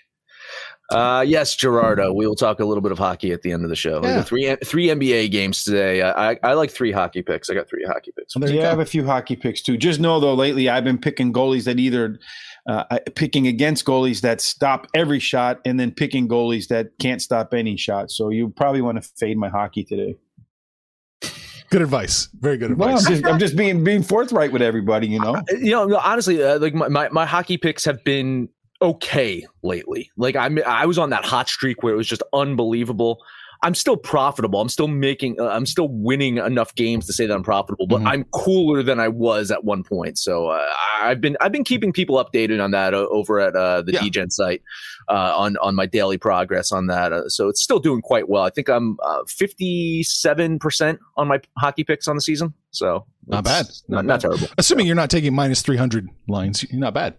Uh, 0.92 1.24
yes, 1.28 1.56
Gerardo. 1.56 2.12
We 2.14 2.26
will 2.26 2.36
talk 2.36 2.60
a 2.60 2.66
little 2.66 2.82
bit 2.82 2.92
of 2.92 2.98
hockey 2.98 3.32
at 3.32 3.44
the 3.44 3.52
end 3.52 3.64
of 3.64 3.70
the 3.70 3.76
show. 3.76 4.02
Yeah. 4.04 4.24
Three 4.24 4.56
three 4.64 4.88
NBA 4.88 5.30
games 5.32 5.64
today. 5.64 6.02
I, 6.02 6.32
I 6.32 6.40
I 6.44 6.54
like 6.54 6.72
three 6.72 6.92
hockey 6.92 7.22
picks. 7.22 7.50
I 7.50 7.54
got 7.54 7.70
three 7.70 7.86
hockey 7.86 8.12
picks. 8.18 8.34
So 8.34 8.40
there 8.40 8.50
you 8.52 8.60
I 8.60 8.64
go. 8.64 8.70
have 8.70 8.80
a 8.80 8.86
few 8.86 9.06
hockey 9.06 9.36
picks 9.36 9.62
too. 9.62 9.78
Just 9.78 10.00
know 10.00 10.20
though, 10.20 10.34
lately 10.34 10.68
I've 10.68 10.84
been 10.84 10.98
picking 10.98 11.32
goalies 11.32 11.66
that 11.66 11.78
either 11.80 12.18
uh, 12.68 12.84
picking 13.16 13.46
against 13.48 13.86
goalies 13.86 14.22
that 14.22 14.42
stop 14.42 14.88
every 14.96 15.20
shot, 15.20 15.60
and 15.66 15.80
then 15.80 15.92
picking 15.92 16.28
goalies 16.28 16.68
that 16.70 16.88
can't 17.00 17.22
stop 17.22 17.54
any 17.54 17.78
shot. 17.78 18.10
So 18.12 18.30
you 18.30 18.50
probably 18.50 18.82
want 18.82 19.02
to 19.02 19.08
fade 19.18 19.38
my 19.38 19.50
hockey 19.50 19.84
today. 19.84 20.16
Good 21.72 21.84
advice. 21.84 22.30
Very 22.40 22.58
good 22.58 22.76
Well, 22.80 22.90
I'm 22.90 22.96
advice. 22.96 23.10
just, 23.10 23.26
I'm 23.28 23.38
just 23.40 23.56
being 23.56 23.84
being 23.84 24.02
forthright 24.02 24.52
with 24.52 24.64
everybody. 24.64 25.06
You 25.08 25.20
know. 25.20 25.36
you 25.52 25.70
know, 25.72 25.98
honestly, 26.04 26.44
uh, 26.44 26.58
like 26.58 26.74
my, 26.74 26.88
my, 26.88 27.10
my 27.10 27.26
hockey 27.28 27.58
picks 27.58 27.86
have 27.86 28.04
been 28.04 28.50
okay 28.82 29.46
lately. 29.64 30.12
Like 30.18 30.36
I'm, 30.36 30.60
I 30.66 30.86
was 30.86 30.98
on 30.98 31.10
that 31.12 31.26
hot 31.26 31.50
streak 31.50 31.84
where 31.84 31.94
it 31.94 31.98
was 31.98 32.08
just 32.08 32.24
unbelievable. 32.34 33.20
I'm 33.62 33.76
still 33.76 33.98
profitable. 33.98 34.62
I'm 34.62 34.70
still 34.70 34.88
making, 34.88 35.38
uh, 35.38 35.48
I'm 35.48 35.66
still 35.66 35.90
winning 35.90 36.38
enough 36.38 36.74
games 36.76 37.06
to 37.08 37.12
say 37.14 37.26
that 37.26 37.34
I'm 37.34 37.44
profitable, 37.44 37.88
but 37.88 38.00
Mhm. 38.00 38.08
I'm 38.08 38.24
cooler 38.32 38.82
than 38.84 39.02
I 39.02 39.10
was 39.10 39.52
at 39.52 39.66
one 39.66 39.84
point. 39.84 40.18
So 40.18 40.48
uh, 40.48 40.66
I've 41.02 41.20
been, 41.20 41.36
I've 41.42 41.52
been 41.52 41.66
keeping 41.66 41.92
people 41.92 42.24
updated 42.24 42.64
on 42.64 42.72
that 42.72 42.94
uh, 42.94 43.06
over 43.10 43.38
at 43.42 43.58
uh, 43.58 43.82
the 43.82 43.92
Yeah. 43.92 44.00
Degen 44.00 44.30
site 44.30 44.62
uh, 45.10 45.34
on 45.36 45.58
on 45.58 45.76
my 45.76 45.86
daily 45.88 46.18
progress 46.18 46.72
on 46.72 46.88
that. 46.88 47.12
Uh, 47.12 47.28
so 47.28 47.50
it's 47.50 47.62
still 47.62 47.80
doing 47.80 48.02
quite 48.02 48.30
well. 48.30 48.44
I 48.44 48.50
think 48.50 48.70
I'm 48.70 48.98
uh, 49.04 49.24
57 49.28 50.60
percent 50.60 51.00
on 51.18 51.28
my 51.28 51.40
hockey 51.58 51.84
picks 51.84 52.08
on 52.08 52.16
the 52.16 52.22
season. 52.22 52.54
So 52.72 53.06
Not 53.28 53.44
bad. 53.44 53.66
not, 53.90 53.90
Not 53.90 54.06
not 54.06 54.14
bad. 54.14 54.22
terrible. 54.22 54.48
Assuming 54.58 54.88
you're 54.88 54.96
not 54.96 55.10
taking 55.10 55.34
minus 55.34 55.62
300 55.62 56.08
lines, 56.30 56.64
you're 56.72 56.80
not 56.80 56.94
bad. 56.94 57.16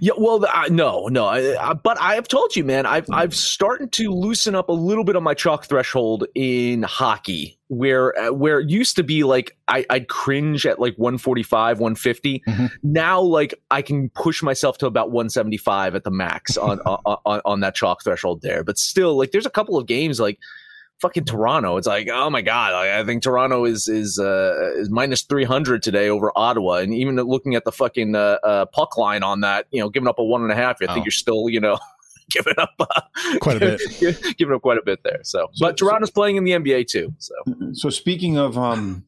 Yeah, 0.00 0.12
well, 0.18 0.44
I, 0.48 0.68
no, 0.68 1.08
no, 1.08 1.24
I, 1.26 1.70
I, 1.70 1.72
but 1.74 1.98
I 2.00 2.14
have 2.14 2.28
told 2.28 2.54
you, 2.54 2.64
man, 2.64 2.84
I've 2.86 3.06
I've 3.12 3.34
started 3.34 3.92
to 3.92 4.10
loosen 4.10 4.54
up 4.54 4.68
a 4.68 4.72
little 4.72 5.04
bit 5.04 5.16
on 5.16 5.22
my 5.22 5.34
chalk 5.34 5.64
threshold 5.64 6.26
in 6.34 6.82
hockey, 6.82 7.58
where 7.68 8.16
uh, 8.18 8.32
where 8.32 8.60
it 8.60 8.68
used 8.68 8.96
to 8.96 9.02
be 9.02 9.24
like 9.24 9.56
I, 9.68 9.86
I'd 9.88 10.08
cringe 10.08 10.66
at 10.66 10.78
like 10.78 10.94
145, 10.96 11.80
150. 11.80 12.42
Mhm. 12.46 12.70
Now, 12.82 13.20
like 13.20 13.54
I 13.70 13.80
can 13.82 14.10
push 14.10 14.42
myself 14.42 14.78
to 14.78 14.86
about 14.86 15.12
175 15.12 15.94
at 15.94 16.04
the 16.04 16.10
max 16.10 16.56
on, 16.58 16.80
on 16.80 17.16
on 17.24 17.40
on 17.44 17.60
that 17.60 17.74
chalk 17.74 18.04
threshold 18.04 18.42
there. 18.42 18.62
But 18.62 18.76
still, 18.78 19.16
like 19.16 19.30
there's 19.30 19.46
a 19.46 19.50
couple 19.50 19.78
of 19.78 19.86
games 19.86 20.20
like 20.20 20.38
fucking 21.00 21.24
Toronto. 21.24 21.76
It's 21.76 21.86
like, 21.86 22.08
oh 22.10 22.30
my 22.30 22.42
god, 22.42 22.72
like, 22.72 22.90
I 22.90 23.04
think 23.04 23.22
Toronto 23.22 23.64
is 23.64 23.88
is 23.88 24.18
uh, 24.18 24.72
is 24.76 24.90
minus 24.90 25.22
three 25.22 25.44
hundred 25.44 25.82
today 25.82 26.08
over 26.08 26.32
Ottawa, 26.36 26.74
and 26.76 26.94
even 26.94 27.16
looking 27.16 27.54
at 27.54 27.64
the 27.64 27.72
fucking 27.72 28.14
uh, 28.14 28.38
uh, 28.44 28.64
puck 28.66 28.96
line 28.96 29.22
on 29.22 29.40
that, 29.40 29.66
you 29.70 29.80
know, 29.80 29.88
giving 29.88 30.08
up 30.08 30.18
a 30.18 30.24
one 30.24 30.42
and 30.42 30.52
a 30.52 30.56
half, 30.56 30.76
I 30.82 30.86
think 30.86 30.90
Oh. 31.00 31.04
you're 31.04 31.10
still, 31.10 31.48
you 31.48 31.60
know. 31.60 31.78
Giving 32.30 32.54
up 32.58 32.70
uh, 32.78 32.86
Quite 33.40 33.56
a 33.56 33.58
bit. 33.58 34.36
giving 34.38 34.54
up 34.54 34.62
quite 34.62 34.78
a 34.78 34.82
bit 34.84 35.00
there. 35.02 35.18
So, 35.24 35.50
but 35.58 35.76
Toronto's 35.76 36.12
playing 36.12 36.36
in 36.36 36.44
the 36.44 36.52
NBA 36.52 36.86
too. 36.86 37.12
So, 37.18 37.34
So 37.72 37.90
speaking 37.90 38.38
of 38.38 38.56
um, 38.56 39.04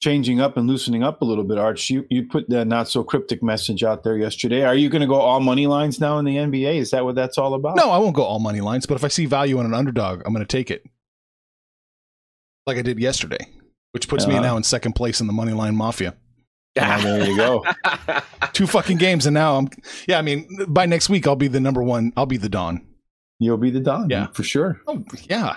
changing 0.00 0.40
up 0.40 0.56
and 0.56 0.66
loosening 0.66 1.04
up 1.04 1.22
a 1.22 1.24
little 1.24 1.44
bit, 1.44 1.56
Arch. 1.56 1.88
You 1.88 2.04
you 2.10 2.26
put 2.26 2.48
the 2.48 2.64
not 2.64 2.88
so 2.88 3.04
cryptic 3.04 3.44
message 3.44 3.84
out 3.84 4.02
there 4.02 4.16
yesterday. 4.16 4.64
Are 4.64 4.74
you 4.74 4.88
going 4.88 5.02
to 5.02 5.06
go 5.06 5.14
all 5.20 5.38
money 5.38 5.68
lines 5.68 6.00
now 6.00 6.18
in 6.18 6.24
the 6.24 6.34
NBA? 6.34 6.78
Is 6.78 6.90
that 6.90 7.04
what 7.04 7.14
that's 7.14 7.38
all 7.38 7.54
about? 7.54 7.76
No, 7.76 7.90
I 7.92 7.98
won't 7.98 8.16
go 8.16 8.24
all 8.24 8.40
money 8.40 8.60
lines, 8.60 8.86
but 8.86 8.94
if 8.96 9.04
I 9.04 9.08
see 9.08 9.26
value 9.26 9.60
in 9.60 9.66
an 9.66 9.72
underdog, 9.74 10.22
I'm 10.26 10.32
going 10.32 10.44
to 10.44 10.56
take 10.56 10.68
it. 10.72 10.84
Like 12.68 12.76
I 12.78 12.82
did 12.82 12.98
yesterday, 13.00 13.46
which 13.92 14.08
puts 14.08 14.26
me 14.26 14.34
Uh-huh. 14.34 14.42
now 14.42 14.56
in 14.58 14.62
second 14.62 14.92
place 14.92 15.20
in 15.20 15.26
the 15.26 15.32
money 15.32 15.52
line 15.52 15.74
mafia. 15.74 16.14
Ah, 16.78 17.00
there 17.02 17.26
you 17.26 17.36
go. 17.36 17.64
Two 18.52 18.66
fucking 18.66 18.98
games, 18.98 19.26
and 19.26 19.34
now 19.34 19.56
I'm. 19.56 19.68
Yeah, 20.06 20.18
I 20.18 20.22
mean, 20.22 20.46
by 20.68 20.84
next 20.86 21.08
week 21.08 21.26
I'll 21.26 21.34
be 21.34 21.48
the 21.48 21.60
number 21.60 21.82
one. 21.82 22.12
I'll 22.16 22.26
be 22.26 22.36
the 22.36 22.48
Don. 22.50 22.86
You'll 23.40 23.56
be 23.56 23.70
the 23.70 23.80
Don. 23.80 24.10
Yeah. 24.10 24.26
for 24.34 24.42
sure. 24.42 24.80
Oh 24.86 25.02
yeah, 25.30 25.56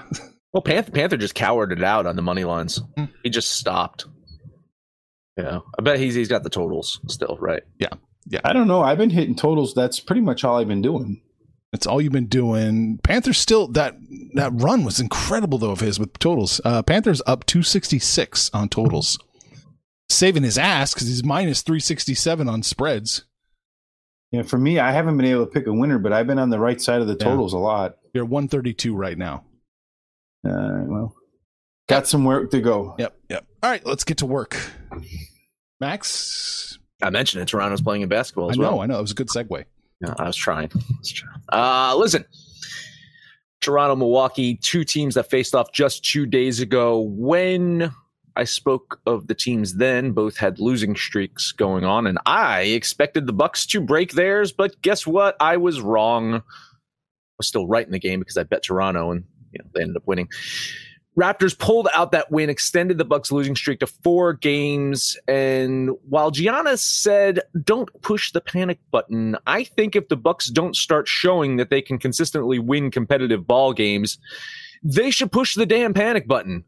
Well, 0.54 0.62
Panther, 0.62 0.92
Panther 0.92 1.18
just 1.18 1.36
cowered 1.36 1.72
it 1.72 1.84
out 1.84 2.06
on 2.06 2.16
the 2.16 2.22
money 2.22 2.44
lines. 2.46 2.80
Hmm. 2.98 3.06
He 3.24 3.30
just 3.30 3.52
stopped. 3.52 4.06
Yeah, 5.38 5.60
I 5.78 5.82
bet 5.82 6.00
he's 6.00 6.16
he's 6.16 6.28
got 6.30 6.44
the 6.44 6.50
totals 6.50 7.00
still, 7.08 7.38
right? 7.42 7.64
Yeah, 7.80 7.90
yeah. 8.28 8.40
I 8.46 8.54
don't 8.54 8.68
know. 8.68 8.82
I've 8.84 8.98
been 8.98 9.10
hitting 9.10 9.36
totals. 9.36 9.74
That's 9.74 10.00
pretty 10.00 10.22
much 10.22 10.44
all 10.44 10.58
I've 10.60 10.68
been 10.68 10.82
doing. 10.82 11.22
That's 11.72 11.88
all 11.88 12.02
you've 12.02 12.12
been 12.14 12.28
doing. 12.28 13.00
Panthers 13.04 13.38
still 13.38 13.68
that 13.70 13.96
that 14.34 14.52
run 14.54 14.84
was 14.84 15.00
incredible 15.00 15.58
though 15.58 15.72
of 15.72 15.80
his 15.80 16.00
with 16.00 16.18
totals. 16.20 16.60
Uh, 16.66 16.82
Panthers 16.84 17.22
up 17.26 17.46
266 17.46 18.50
on 18.54 18.70
totals, 18.70 19.18
saving 20.10 20.44
his 20.44 20.58
ass 20.58 20.94
because 20.94 21.08
he's 21.08 21.24
minus 21.24 21.62
367 21.62 22.48
on 22.50 22.64
spreads. 22.64 23.24
Yeah, 24.32 24.44
for 24.44 24.58
me, 24.58 24.80
I 24.80 24.92
haven't 24.92 25.18
been 25.18 25.26
able 25.26 25.46
to 25.46 25.52
pick 25.52 25.68
a 25.68 25.74
winner, 25.74 26.00
but 26.00 26.14
I've 26.14 26.28
been 26.28 26.40
on 26.40 26.50
the 26.50 26.60
right 26.60 26.80
side 26.82 27.02
of 27.02 27.08
the 27.08 27.14
Yeah. 27.20 27.26
totals 27.26 27.52
a 27.54 27.58
lot. 27.58 27.98
You're 28.14 28.24
132 28.26 28.96
right 28.96 29.18
now. 29.18 29.44
Uh, 30.48 30.84
well, 30.88 31.16
got 31.90 32.08
some 32.08 32.24
work 32.24 32.50
to 32.52 32.62
go. 32.62 32.96
Yep, 32.98 33.16
yep. 33.30 33.46
All 33.62 33.70
right, 33.70 33.86
let's 33.86 34.04
get 34.06 34.18
to 34.20 34.26
work. 34.26 34.58
Max, 35.80 36.78
I 37.02 37.10
mentioned 37.10 37.42
it. 37.44 37.48
Toronto's 37.48 37.82
playing 37.82 38.02
in 38.04 38.10
basketball 38.10 38.46
as 38.46 38.52
I 38.52 38.54
as 38.54 38.58
know, 38.60 38.72
well. 38.72 38.80
I 38.82 38.86
know. 38.86 39.00
It 39.00 39.02
was 39.02 39.12
a 39.12 39.16
good 39.16 39.28
segue. 39.30 39.66
I 40.18 40.26
was 40.26 40.36
trying. 40.36 40.70
I 40.74 40.96
was 41.00 41.12
trying. 41.12 41.42
Uh, 41.52 41.96
listen, 41.96 42.26
Toronto, 43.62 43.96
Milwaukee, 43.96 44.56
two 44.56 44.84
teams 44.84 45.16
that 45.16 45.30
faced 45.30 45.54
off 45.56 45.72
just 45.72 46.04
two 46.04 46.26
days 46.26 46.60
ago. 46.60 47.00
When 47.00 47.92
I 48.36 48.44
spoke 48.44 49.00
of 49.06 49.28
the 49.28 49.36
teams 49.36 49.76
then, 49.76 50.12
both 50.12 50.38
had 50.38 50.60
losing 50.60 50.96
streaks 50.96 51.52
going 51.52 51.86
on, 51.86 52.08
and 52.08 52.18
I 52.26 52.62
expected 52.62 53.28
the 53.28 53.34
Bucks 53.34 53.66
to 53.68 53.82
break 53.82 54.14
theirs. 54.14 54.52
But 54.52 54.82
guess 54.82 55.06
what? 55.06 55.36
I 55.40 55.58
was 55.58 55.82
wrong. 55.82 56.36
I 56.36 56.42
was 57.38 57.48
still 57.48 57.68
right 57.68 57.86
in 57.86 57.92
the 57.92 58.00
game 58.00 58.20
because 58.20 58.38
I 58.38 58.44
bet 58.44 58.64
Toronto, 58.64 59.12
and 59.12 59.24
you 59.52 59.60
know, 59.60 59.70
they 59.74 59.82
ended 59.82 59.98
up 59.98 60.08
winning. 60.08 60.30
Raptors 61.22 61.56
pulled 61.56 61.88
out 61.94 62.12
that 62.14 62.32
win, 62.32 62.50
extended 62.50 62.98
the 62.98 63.06
Bucks' 63.06 63.32
losing 63.32 63.56
streak 63.56 63.82
to 63.82 63.86
four 63.88 64.34
games. 64.34 65.16
And 65.28 65.92
while 66.10 66.32
Giannis 66.32 66.80
said, 66.80 67.42
"Don't 67.64 67.90
push 68.02 68.32
the 68.32 68.42
panic 68.42 68.80
button," 68.90 69.38
I 69.46 69.64
think 69.64 69.96
if 69.96 70.08
the 70.08 70.18
Bucks 70.18 70.48
don't 70.48 70.76
start 70.76 71.08
showing 71.08 71.58
that 71.58 71.70
they 71.70 71.80
can 71.80 72.00
consistently 72.00 72.58
win 72.58 72.90
competitive 72.90 73.46
ball 73.46 73.72
games, 73.72 74.18
they 74.84 75.12
should 75.12 75.32
push 75.32 75.54
the 75.54 75.68
damn 75.68 75.94
panic 75.94 76.28
button. 76.28 76.64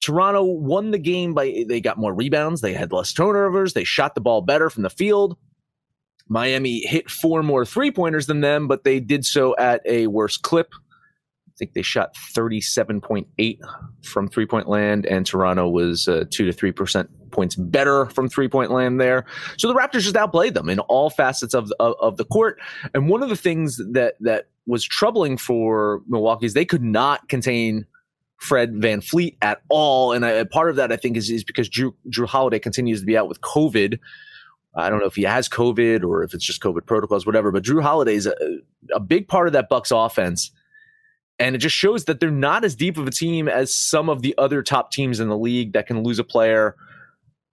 Toronto 0.00 0.44
won 0.44 0.92
the 0.92 0.98
game 0.98 1.34
by 1.34 1.64
they 1.66 1.80
got 1.80 1.98
more 1.98 2.14
rebounds, 2.14 2.60
they 2.60 2.72
had 2.72 2.92
less 2.92 3.12
turnovers, 3.12 3.72
they 3.72 3.82
shot 3.82 4.14
the 4.14 4.20
ball 4.20 4.42
better 4.42 4.70
from 4.70 4.84
the 4.84 4.90
field. 4.90 5.36
Miami 6.28 6.86
hit 6.86 7.10
four 7.10 7.42
more 7.42 7.64
three 7.64 7.90
pointers 7.90 8.26
than 8.26 8.42
them, 8.42 8.68
but 8.68 8.84
they 8.84 9.00
did 9.00 9.26
so 9.26 9.56
at 9.56 9.80
a 9.86 10.06
worse 10.06 10.36
clip. 10.36 10.72
I 11.56 11.58
think 11.58 11.72
they 11.72 11.80
shot 11.80 12.14
37.8 12.34 13.58
from 14.04 14.28
three 14.28 14.44
point 14.44 14.68
land, 14.68 15.06
and 15.06 15.24
Toronto 15.24 15.68
was 15.70 16.06
uh, 16.06 16.24
two 16.30 16.44
to 16.44 16.52
three 16.52 16.70
percent 16.70 17.08
points 17.30 17.54
better 17.54 18.06
from 18.06 18.28
three 18.28 18.48
point 18.48 18.70
land 18.70 19.00
there. 19.00 19.24
So 19.56 19.68
the 19.68 19.74
Raptors 19.74 20.02
just 20.02 20.16
outplayed 20.16 20.52
them 20.52 20.68
in 20.68 20.80
all 20.80 21.08
facets 21.08 21.54
of, 21.54 21.72
of, 21.80 21.94
of 21.98 22.18
the 22.18 22.26
court. 22.26 22.60
And 22.92 23.08
one 23.08 23.22
of 23.22 23.30
the 23.30 23.36
things 23.36 23.78
that, 23.92 24.16
that 24.20 24.48
was 24.66 24.84
troubling 24.84 25.38
for 25.38 26.02
Milwaukee 26.06 26.44
is 26.44 26.52
they 26.52 26.66
could 26.66 26.82
not 26.82 27.26
contain 27.30 27.86
Fred 28.38 28.74
VanVleet 28.74 29.36
at 29.40 29.62
all. 29.70 30.12
And 30.12 30.26
I, 30.26 30.44
part 30.44 30.68
of 30.68 30.76
that, 30.76 30.92
I 30.92 30.96
think, 30.96 31.16
is, 31.16 31.30
is 31.30 31.42
because 31.42 31.70
Jrue, 31.70 31.94
Jrue 32.10 32.26
Holiday 32.26 32.58
continues 32.58 33.00
to 33.00 33.06
be 33.06 33.16
out 33.16 33.28
with 33.28 33.40
COVID. 33.40 33.98
I 34.74 34.90
don't 34.90 34.98
know 34.98 35.06
if 35.06 35.14
he 35.14 35.22
has 35.22 35.48
COVID 35.48 36.04
or 36.04 36.22
if 36.22 36.34
it's 36.34 36.44
just 36.44 36.60
COVID 36.60 36.84
protocols, 36.84 37.24
whatever. 37.24 37.50
But 37.50 37.62
Jrue 37.62 37.82
Holiday 37.82 38.14
is 38.14 38.26
a, 38.26 38.34
a 38.92 39.00
big 39.00 39.26
part 39.26 39.46
of 39.46 39.54
that 39.54 39.70
Bucks 39.70 39.90
offense. 39.90 40.50
And 41.38 41.54
it 41.54 41.58
just 41.58 41.76
shows 41.76 42.06
that 42.06 42.20
they're 42.20 42.30
not 42.30 42.64
as 42.64 42.74
deep 42.74 42.96
of 42.96 43.06
a 43.06 43.10
team 43.10 43.48
as 43.48 43.74
some 43.74 44.08
of 44.08 44.22
the 44.22 44.34
other 44.38 44.62
top 44.62 44.90
teams 44.90 45.20
in 45.20 45.28
the 45.28 45.36
league 45.36 45.72
that 45.74 45.86
can 45.86 46.02
lose 46.02 46.18
a 46.18 46.24
player. 46.24 46.76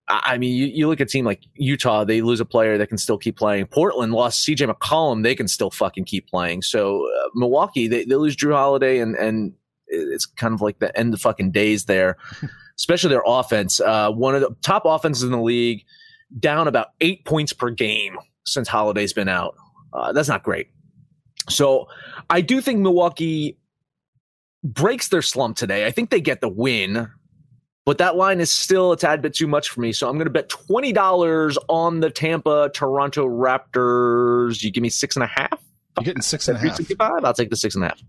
I 0.07 0.37
mean, 0.37 0.55
you, 0.55 0.65
you 0.67 0.87
look 0.87 1.01
at 1.01 1.07
a 1.07 1.09
team 1.09 1.25
like 1.25 1.41
Utah, 1.55 2.03
they 2.03 2.21
lose 2.21 2.39
a 2.39 2.45
player 2.45 2.77
that 2.77 2.87
can 2.87 2.97
still 2.97 3.17
keep 3.17 3.37
playing. 3.37 3.67
Portland 3.67 4.13
lost 4.13 4.45
CJ 4.45 4.71
McCollum, 4.71 5.23
they 5.23 5.35
can 5.35 5.47
still 5.47 5.69
fucking 5.69 6.05
keep 6.05 6.27
playing. 6.27 6.61
So 6.61 7.05
uh, 7.05 7.29
Milwaukee, 7.35 7.87
they, 7.87 8.05
they 8.05 8.15
lose 8.15 8.35
Jrue 8.35 8.53
Holiday, 8.53 8.99
and 8.99 9.15
and 9.15 9.53
it's 9.87 10.25
kind 10.25 10.53
of 10.53 10.61
like 10.61 10.79
the 10.79 10.97
end 10.97 11.13
of 11.13 11.21
fucking 11.21 11.51
days 11.51 11.85
there, 11.85 12.17
especially 12.77 13.09
their 13.09 13.23
offense. 13.25 13.79
Uh, 13.79 14.11
one 14.11 14.35
of 14.35 14.41
the 14.41 14.55
top 14.61 14.83
offenses 14.85 15.23
in 15.23 15.31
the 15.31 15.41
league, 15.41 15.83
down 16.39 16.67
about 16.67 16.89
eight 17.01 17.25
points 17.25 17.53
per 17.53 17.69
game 17.69 18.17
since 18.45 18.67
Holiday's 18.67 19.13
been 19.13 19.29
out. 19.29 19.55
Uh, 19.93 20.11
that's 20.11 20.27
not 20.27 20.43
great. 20.43 20.67
So 21.49 21.87
I 22.29 22.41
do 22.41 22.61
think 22.61 22.79
Milwaukee 22.79 23.57
breaks 24.63 25.09
their 25.09 25.21
slump 25.21 25.57
today. 25.57 25.85
I 25.85 25.91
think 25.91 26.09
they 26.09 26.21
get 26.21 26.41
the 26.41 26.49
win, 26.49 27.09
but 27.85 27.97
that 27.97 28.15
line 28.15 28.39
is 28.39 28.51
still 28.51 28.91
a 28.91 28.97
tad 28.97 29.21
bit 29.21 29.33
too 29.33 29.47
much 29.47 29.69
for 29.69 29.81
me. 29.81 29.91
So 29.91 30.07
I'm 30.07 30.15
going 30.15 30.25
to 30.25 30.31
bet 30.31 30.49
twenty 30.49 30.91
dollars 30.91 31.57
on 31.69 31.99
the 31.99 32.09
Tampa 32.09 32.71
Toronto 32.73 33.27
Raptors. 33.27 34.63
You 34.63 34.71
give 34.71 34.81
me 34.81 34.89
six 34.89 35.15
and 35.15 35.23
a 35.23 35.27
half. 35.27 35.63
You're 35.99 36.05
getting 36.05 36.21
six 36.21 36.47
and 36.47 36.57
a 36.57 36.59
half. 36.59 36.77
365? 36.77 37.25
I'll 37.25 37.33
take 37.33 37.49
the 37.49 37.55
six 37.55 37.75
and 37.75 37.83
a 37.83 37.87
half. 37.89 38.01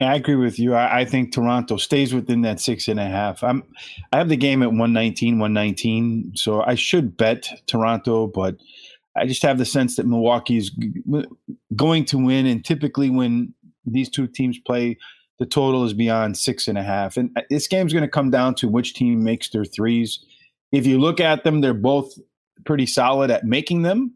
I 0.00 0.16
agree 0.16 0.36
with 0.36 0.58
you. 0.58 0.74
I, 0.74 1.00
I 1.00 1.04
think 1.04 1.32
Toronto 1.32 1.76
stays 1.76 2.12
within 2.12 2.42
that 2.42 2.60
six 2.60 2.88
and 2.88 2.98
a 2.98 3.06
half. 3.06 3.42
I'm, 3.42 3.62
I 4.12 4.18
have 4.18 4.28
the 4.28 4.36
game 4.36 4.62
at 4.62 4.70
119, 4.70 5.38
119. 5.38 6.32
So 6.34 6.62
I 6.62 6.74
should 6.74 7.16
bet 7.16 7.48
Toronto, 7.66 8.26
but 8.26 8.56
I 9.16 9.26
just 9.26 9.42
have 9.42 9.58
the 9.58 9.64
sense 9.64 9.96
that 9.96 10.06
Milwaukee's 10.06 10.70
g- 10.70 10.92
going 11.76 12.04
to 12.06 12.18
win. 12.18 12.46
And 12.46 12.64
typically, 12.64 13.10
when 13.10 13.54
these 13.84 14.08
two 14.08 14.26
teams 14.26 14.58
play, 14.58 14.98
the 15.38 15.46
total 15.46 15.84
is 15.84 15.94
beyond 15.94 16.36
six 16.36 16.68
and 16.68 16.78
a 16.78 16.82
half. 16.82 17.16
And 17.16 17.30
uh, 17.36 17.42
this 17.50 17.68
game's 17.68 17.92
going 17.92 18.04
to 18.04 18.08
come 18.08 18.30
down 18.30 18.54
to 18.56 18.68
which 18.68 18.94
team 18.94 19.22
makes 19.22 19.50
their 19.50 19.64
threes. 19.64 20.24
If 20.70 20.86
you 20.86 20.98
look 20.98 21.20
at 21.20 21.44
them, 21.44 21.60
they're 21.60 21.74
both 21.74 22.14
pretty 22.64 22.86
solid 22.86 23.30
at 23.30 23.44
making 23.44 23.82
them 23.82 24.14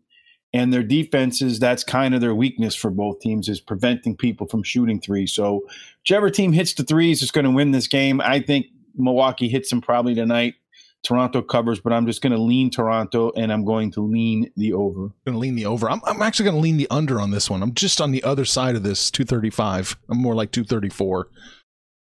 and 0.53 0.73
their 0.73 0.83
defenses 0.83 1.59
that's 1.59 1.85
kind 1.85 2.15
of 2.15 2.21
their 2.21 2.35
weakness 2.35 2.75
for 2.75 2.91
both 2.91 3.21
teams 3.21 3.49
is 3.49 3.61
preventing 3.61 4.17
people 4.17 4.47
from 4.47 4.63
shooting 4.63 5.01
threes 5.01 5.33
so 5.33 5.63
whichever 6.01 6.31
team 6.31 6.53
hits 6.53 6.75
the 6.75 6.85
threes 6.85 7.23
is 7.23 7.31
going 7.31 7.45
to 7.45 7.51
win 7.51 7.73
this 7.73 7.87
game 7.87 8.21
i 8.23 8.41
think 8.41 8.67
milwaukee 8.97 9.49
hits 9.49 9.71
them 9.71 9.81
probably 9.81 10.15
tonight 10.15 10.55
toronto 11.07 11.41
covers 11.41 11.81
but 11.81 11.93
i'm 11.93 12.07
just 12.07 12.21
going 12.23 12.33
to 12.33 12.41
lean 12.41 12.71
toronto 12.71 13.31
and 13.37 13.53
i'm 13.53 13.65
going 13.65 13.91
to 13.91 14.01
lean 14.01 14.51
the 14.57 14.73
over 14.73 14.97
going 15.25 15.35
to 15.35 15.39
lean 15.39 15.55
the 15.55 15.67
over. 15.67 15.91
I'm, 15.91 16.01
I'm 16.07 16.23
actually 16.23 16.45
going 16.45 16.57
to 16.57 16.63
lean 16.63 16.77
the 16.77 16.89
under 16.91 17.21
on 17.21 17.31
this 17.31 17.51
one. 17.51 17.63
I'm 17.63 17.75
just 17.75 18.01
on 18.01 18.13
the 18.13 18.23
other 18.23 18.45
side 18.45 18.77
of 18.77 18.83
this 18.83 19.11
235. 19.11 19.97
I'm 20.09 20.19
more 20.19 20.35
like 20.35 20.53
234. 20.53 21.29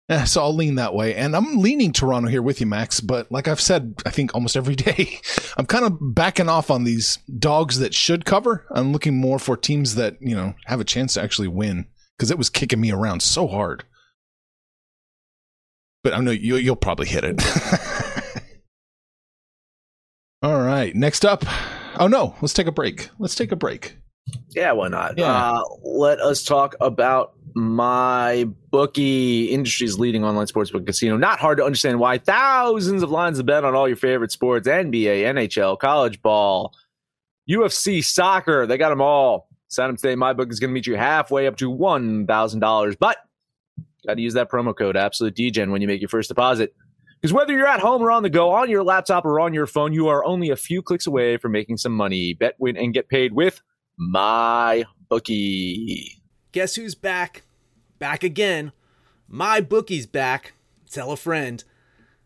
Yeah, 0.10 0.24
so 0.24 0.42
I'll 0.42 0.56
lean 0.56 0.76
that 0.76 0.94
way. 0.94 1.16
And 1.16 1.36
I'm 1.36 1.58
leaning 1.58 1.92
Toronto 1.92 2.30
here 2.30 2.42
with 2.42 2.62
you, 2.62 2.68
Max. 2.68 3.02
But 3.02 3.30
like 3.30 3.48
I've 3.48 3.60
said, 3.60 3.96
I 4.06 4.10
think 4.10 4.34
almost 4.34 4.56
every 4.56 4.76
day, 4.78 5.20
I'm 5.58 5.66
kind 5.66 5.86
of 5.86 5.98
backing 6.16 6.50
off 6.50 6.72
on 6.72 6.84
these 6.84 7.20
dogs 7.40 7.80
that 7.80 7.94
should 7.94 8.26
cover. 8.26 8.66
I'm 8.72 8.94
looking 8.94 9.18
more 9.18 9.40
for 9.40 9.58
teams 9.58 9.96
that, 9.96 10.18
you 10.22 10.36
know, 10.36 10.54
have 10.66 10.80
a 10.80 10.86
chance 10.86 11.16
to 11.16 11.22
actually 11.22 11.50
win 11.50 11.88
because 12.18 12.32
it 12.32 12.38
was 12.38 12.50
kicking 12.50 12.80
me 12.80 12.92
around 12.92 13.22
so 13.22 13.48
hard. 13.48 13.84
But 16.04 16.14
I 16.14 16.20
know 16.22 16.32
you, 16.32 16.56
you'll 16.56 16.78
probably 16.78 17.08
hit 17.08 17.26
it. 17.26 17.42
All 20.78 20.84
right. 20.84 20.96
Next 20.96 21.26
up. 21.26 21.44
Oh, 22.00 22.06
no. 22.06 22.36
Let's 22.40 22.54
take 22.54 22.68
a 22.68 22.72
break. 22.72 23.10
Let's 23.18 23.34
take 23.34 23.52
a 23.52 23.56
break. 23.56 23.98
Yeah, 24.50 24.74
why 24.74 24.90
not? 24.90 25.18
Yeah. 25.18 25.26
Uh, 25.26 25.64
let 25.82 26.20
us 26.20 26.44
talk 26.44 26.76
about 26.80 27.34
my 27.56 28.48
bookie 28.70 29.46
industry's 29.46 29.98
leading 29.98 30.24
online 30.24 30.46
sportsbook 30.46 30.86
casino. 30.86 31.18
Not 31.18 31.40
hard 31.40 31.58
to 31.58 31.66
understand 31.66 32.00
why 32.00 32.20
thousands 32.20 33.02
of 33.02 33.10
lines 33.10 33.40
of 33.40 33.48
bet 33.48 33.66
on 33.66 33.74
all 33.74 33.88
your 33.88 33.98
favorite 33.98 34.32
sports: 34.32 34.68
NBA, 34.68 35.24
NHL, 35.24 35.80
college 35.80 36.22
ball, 36.22 36.76
UFC, 37.50 38.06
soccer. 38.06 38.68
They 38.68 38.78
got 38.78 38.90
them 38.90 39.02
all. 39.02 39.50
Sign 39.70 39.90
up 39.90 39.96
today. 39.96 40.14
My 40.14 40.34
book 40.34 40.52
is 40.52 40.60
going 40.60 40.70
to 40.70 40.74
meet 40.76 40.86
you 40.86 40.96
halfway 40.96 41.48
up 41.48 41.58
to 41.58 41.72
one 41.72 42.28
thousand 42.28 42.60
dollars, 42.60 42.96
but 42.96 43.18
got 44.06 44.14
to 44.14 44.22
use 44.22 44.36
that 44.36 44.52
promo 44.52 44.78
code 44.78 44.96
Absolute 44.96 45.36
DGen 45.36 45.72
when 45.72 45.82
you 45.82 45.88
make 45.88 46.02
your 46.02 46.10
first 46.10 46.30
deposit. 46.30 46.76
Because 47.22 47.34
whether 47.34 47.54
you're 47.54 47.68
at 47.68 47.80
home 47.80 48.02
or 48.02 48.12
on 48.12 48.24
the 48.24 48.30
go, 48.30 48.52
on 48.52 48.70
your 48.70 48.84
laptop 48.84 49.26
or 49.26 49.40
on 49.40 49.54
your 49.54 49.66
phone, 49.66 49.92
you 49.92 50.08
are 50.08 50.24
only 50.24 50.50
a 50.50 50.56
few 50.56 50.82
clicks 50.82 51.08
away 51.08 51.38
from 51.38 51.52
making 51.52 51.78
some 51.78 51.94
money. 51.94 52.34
Bet, 52.34 52.56
win, 52.60 52.78
and 52.78 52.94
get 52.94 53.10
paid 53.10 53.34
with 53.34 53.62
my 53.98 54.86
bookie. 55.10 56.22
Guess 56.52 56.76
who's 56.76 56.96
back? 56.96 57.44
Back 57.98 58.24
again. 58.24 58.72
My 59.28 59.62
bookie's 59.62 60.06
back. 60.06 60.54
Tell 60.90 61.12
a 61.12 61.18
friend. 61.18 61.64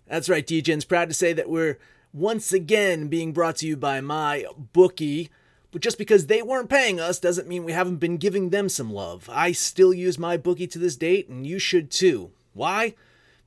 That's 0.08 0.30
right, 0.30 0.46
DJ's 0.46 0.86
proud 0.86 1.08
to 1.08 1.16
say 1.16 1.32
that 1.34 1.50
we're 1.50 1.80
once 2.14 2.52
again 2.52 3.08
being 3.08 3.32
brought 3.32 3.56
to 3.58 3.68
you 3.68 3.78
by 3.78 4.02
my 4.02 4.46
bookie. 4.74 5.30
But 5.72 5.82
just 5.82 5.98
because 5.98 6.28
they 6.28 6.42
weren't 6.42 6.70
paying 6.70 7.00
us 7.00 7.18
doesn't 7.18 7.48
mean 7.48 7.64
we 7.64 7.72
haven't 7.72 7.98
been 7.98 8.18
giving 8.18 8.50
them 8.50 8.68
some 8.68 8.92
love. 8.92 9.30
I 9.32 9.54
still 9.54 9.94
use 9.94 10.20
my 10.20 10.36
bookie 10.36 10.68
to 10.68 10.80
this 10.80 10.98
date, 10.98 11.30
and 11.30 11.48
you 11.48 11.60
should 11.60 11.90
too. 11.90 12.32
Why? 12.54 12.94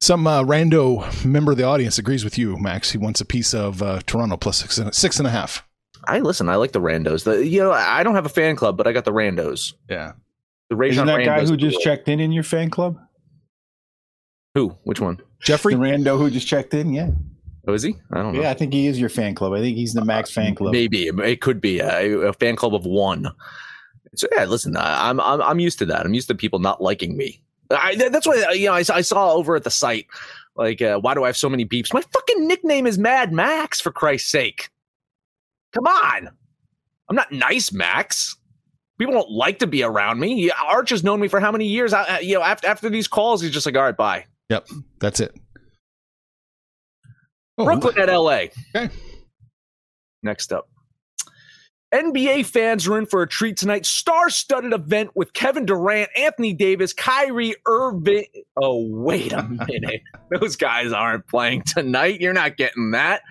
Some 0.00 0.26
uh, 0.26 0.42
rando 0.44 1.24
member 1.24 1.52
of 1.52 1.58
the 1.58 1.64
audience 1.64 1.98
agrees 1.98 2.22
with 2.24 2.38
you, 2.38 2.56
Max. 2.56 2.92
He 2.92 2.98
wants 2.98 3.20
a 3.20 3.24
piece 3.24 3.52
of 3.52 3.82
uh, 3.82 4.00
Toronto 4.06 4.36
plus 4.36 4.58
six 4.58 4.78
and, 4.78 4.94
six 4.94 5.18
and 5.18 5.26
a 5.26 5.30
half. 5.30 5.66
I 6.06 6.20
listen. 6.20 6.48
I 6.48 6.54
like 6.54 6.72
the 6.72 6.80
randos. 6.80 7.24
The, 7.24 7.44
you 7.46 7.60
know, 7.60 7.72
I 7.72 8.02
don't 8.04 8.14
have 8.14 8.24
a 8.26 8.30
fan 8.30 8.54
club, 8.56 8.76
but 8.76 8.86
I 8.86 8.92
got 8.92 9.04
the 9.04 9.12
randos. 9.12 9.74
Yeah. 9.90 10.12
The 10.70 10.76
Rajon 10.76 11.08
Isn't 11.08 11.18
that 11.18 11.24
guy 11.24 11.44
who 11.44 11.56
just 11.56 11.76
cool. 11.76 11.82
checked 11.82 12.08
in 12.08 12.20
in 12.20 12.30
your 12.30 12.44
fan 12.44 12.70
club? 12.70 12.98
Who? 14.54 14.76
Which 14.84 15.00
one? 15.00 15.20
Jeffrey? 15.40 15.74
The 15.74 15.80
rando 15.80 16.16
who 16.18 16.30
just 16.30 16.46
checked 16.46 16.74
in? 16.74 16.92
Yeah. 16.92 17.10
Oh, 17.66 17.74
is 17.74 17.82
he? 17.82 17.96
I 18.12 18.18
don't 18.22 18.34
know. 18.34 18.42
Yeah, 18.42 18.50
I 18.50 18.54
think 18.54 18.72
he 18.72 18.86
is 18.86 19.00
your 19.00 19.08
fan 19.08 19.34
club. 19.34 19.52
I 19.52 19.60
think 19.60 19.76
he's 19.76 19.92
the 19.94 20.04
Max 20.04 20.30
fan 20.30 20.54
club. 20.54 20.72
Maybe 20.72 21.08
it 21.08 21.40
could 21.40 21.60
be 21.60 21.80
a, 21.80 22.18
a 22.28 22.32
fan 22.32 22.56
club 22.56 22.74
of 22.74 22.86
one. 22.86 23.28
So 24.14 24.26
yeah, 24.34 24.44
listen, 24.46 24.76
I- 24.76 25.10
I'm 25.10 25.20
I'm 25.20 25.42
I'm 25.42 25.58
used 25.60 25.78
to 25.80 25.86
that. 25.86 26.06
I'm 26.06 26.14
used 26.14 26.28
to 26.28 26.34
people 26.34 26.60
not 26.60 26.80
liking 26.82 27.16
me. 27.16 27.42
I, 27.70 27.94
that's 27.96 28.26
why 28.26 28.52
you 28.52 28.66
know 28.66 28.72
I, 28.74 28.82
saw- 28.82 28.94
I 28.94 29.00
saw 29.02 29.32
over 29.32 29.54
at 29.56 29.64
the 29.64 29.70
site 29.70 30.06
like 30.56 30.80
uh, 30.82 30.98
why 31.00 31.14
do 31.14 31.24
I 31.24 31.26
have 31.26 31.36
so 31.36 31.48
many 31.48 31.64
beeps? 31.66 31.92
My 31.92 32.00
fucking 32.00 32.46
nickname 32.48 32.86
is 32.86 32.98
Mad 32.98 33.32
Max 33.32 33.80
for 33.80 33.92
Christ's 33.92 34.30
sake. 34.30 34.70
Come 35.74 35.86
on, 35.86 36.28
I'm 37.08 37.16
not 37.16 37.30
nice, 37.30 37.70
Max. 37.72 38.36
People 38.98 39.14
don't 39.14 39.30
like 39.30 39.58
to 39.60 39.66
be 39.66 39.82
around 39.82 40.18
me. 40.18 40.50
Arch 40.50 40.90
has 40.90 41.04
known 41.04 41.20
me 41.20 41.28
for 41.28 41.38
how 41.40 41.52
many 41.52 41.66
years? 41.66 41.92
I- 41.92 42.20
you 42.20 42.34
know, 42.34 42.42
after 42.42 42.66
after 42.66 42.88
these 42.88 43.06
calls, 43.06 43.40
he's 43.42 43.50
just 43.52 43.66
like, 43.66 43.76
all 43.76 43.82
right, 43.82 43.96
bye. 43.96 44.24
Yep. 44.48 44.68
That's 45.00 45.20
it. 45.20 45.34
Oh, 47.58 47.64
Brooklyn 47.64 47.98
at 47.98 48.08
LA. 48.08 48.46
Okay. 48.74 48.88
Next 50.22 50.52
up. 50.52 50.68
NBA 51.92 52.44
fans 52.44 52.86
are 52.86 52.98
in 52.98 53.06
for 53.06 53.22
a 53.22 53.28
treat 53.28 53.56
tonight. 53.56 53.86
Star 53.86 54.28
studded 54.28 54.72
event 54.74 55.10
with 55.14 55.32
Kevin 55.32 55.64
Durant, 55.64 56.10
Anthony 56.16 56.52
Davis, 56.52 56.92
Kyrie 56.92 57.54
Irving. 57.66 58.26
Oh, 58.56 58.86
wait 58.90 59.32
a 59.32 59.42
minute. 59.68 60.02
Those 60.30 60.56
guys 60.56 60.92
aren't 60.92 61.26
playing 61.28 61.62
tonight. 61.62 62.20
You're 62.20 62.34
not 62.34 62.56
getting 62.58 62.90
that. 62.90 63.22